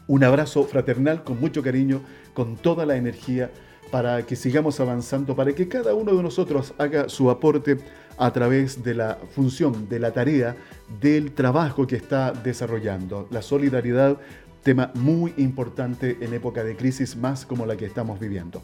Un 0.06 0.24
abrazo 0.24 0.64
fraternal 0.64 1.22
con 1.22 1.40
mucho 1.40 1.62
cariño, 1.62 2.00
con 2.34 2.56
toda 2.56 2.86
la 2.86 2.96
energía 2.96 3.50
para 3.90 4.22
que 4.24 4.36
sigamos 4.36 4.80
avanzando, 4.80 5.34
para 5.34 5.52
que 5.52 5.68
cada 5.68 5.94
uno 5.94 6.14
de 6.14 6.22
nosotros 6.22 6.74
haga 6.78 7.08
su 7.08 7.30
aporte 7.30 7.78
a 8.18 8.32
través 8.32 8.82
de 8.82 8.94
la 8.94 9.18
función, 9.30 9.88
de 9.88 9.98
la 9.98 10.12
tarea, 10.12 10.56
del 11.00 11.32
trabajo 11.32 11.86
que 11.86 11.96
está 11.96 12.32
desarrollando. 12.32 13.28
La 13.30 13.42
solidaridad, 13.42 14.18
tema 14.62 14.90
muy 14.94 15.32
importante 15.36 16.18
en 16.20 16.34
época 16.34 16.64
de 16.64 16.76
crisis 16.76 17.16
más 17.16 17.46
como 17.46 17.64
la 17.64 17.76
que 17.76 17.86
estamos 17.86 18.18
viviendo. 18.18 18.62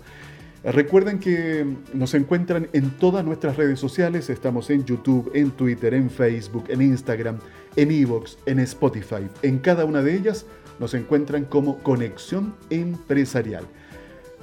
Recuerden 0.65 1.19
que 1.19 1.67
nos 1.93 2.15
encuentran 2.15 2.69
en 2.73 2.91
todas 2.93 3.23
nuestras 3.23 3.57
redes 3.57 3.79
sociales, 3.79 4.31
estamos 4.31 4.71
en 4.71 4.85
YouTube, 4.85 5.31
en 5.35 5.51
Twitter, 5.51 5.93
en 5.93 6.09
Facebook, 6.09 6.65
en 6.69 6.81
Instagram, 6.81 7.39
en 7.77 7.91
Evox, 7.91 8.39
en 8.47 8.59
Spotify. 8.61 9.29
En 9.43 9.59
cada 9.59 9.85
una 9.85 10.03
de 10.03 10.15
ellas 10.15 10.47
nos 10.79 10.95
encuentran 10.95 11.45
como 11.45 11.79
Conexión 11.79 12.55
Empresarial. 12.71 13.65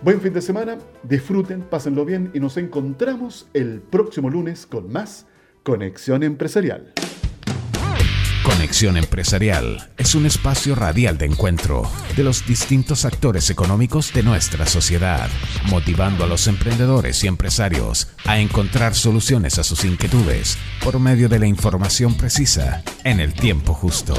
Buen 0.01 0.19
fin 0.19 0.33
de 0.33 0.41
semana, 0.41 0.77
disfruten, 1.03 1.61
pásenlo 1.61 2.05
bien 2.05 2.31
y 2.33 2.39
nos 2.39 2.57
encontramos 2.57 3.47
el 3.53 3.81
próximo 3.81 4.29
lunes 4.29 4.65
con 4.65 4.91
más 4.91 5.27
Conexión 5.63 6.23
Empresarial. 6.23 6.93
Conexión 8.43 8.97
Empresarial 8.97 9.89
es 9.97 10.15
un 10.15 10.25
espacio 10.25 10.73
radial 10.73 11.17
de 11.19 11.27
encuentro 11.27 11.83
de 12.17 12.23
los 12.23 12.47
distintos 12.47 13.05
actores 13.05 13.51
económicos 13.51 14.13
de 14.13 14.23
nuestra 14.23 14.65
sociedad, 14.65 15.29
motivando 15.69 16.23
a 16.23 16.27
los 16.27 16.47
emprendedores 16.47 17.23
y 17.23 17.27
empresarios 17.27 18.07
a 18.25 18.39
encontrar 18.39 18.95
soluciones 18.95 19.59
a 19.59 19.63
sus 19.63 19.85
inquietudes 19.85 20.57
por 20.83 20.99
medio 20.99 21.29
de 21.29 21.37
la 21.37 21.45
información 21.45 22.15
precisa 22.15 22.83
en 23.03 23.19
el 23.19 23.33
tiempo 23.33 23.75
justo. 23.75 24.15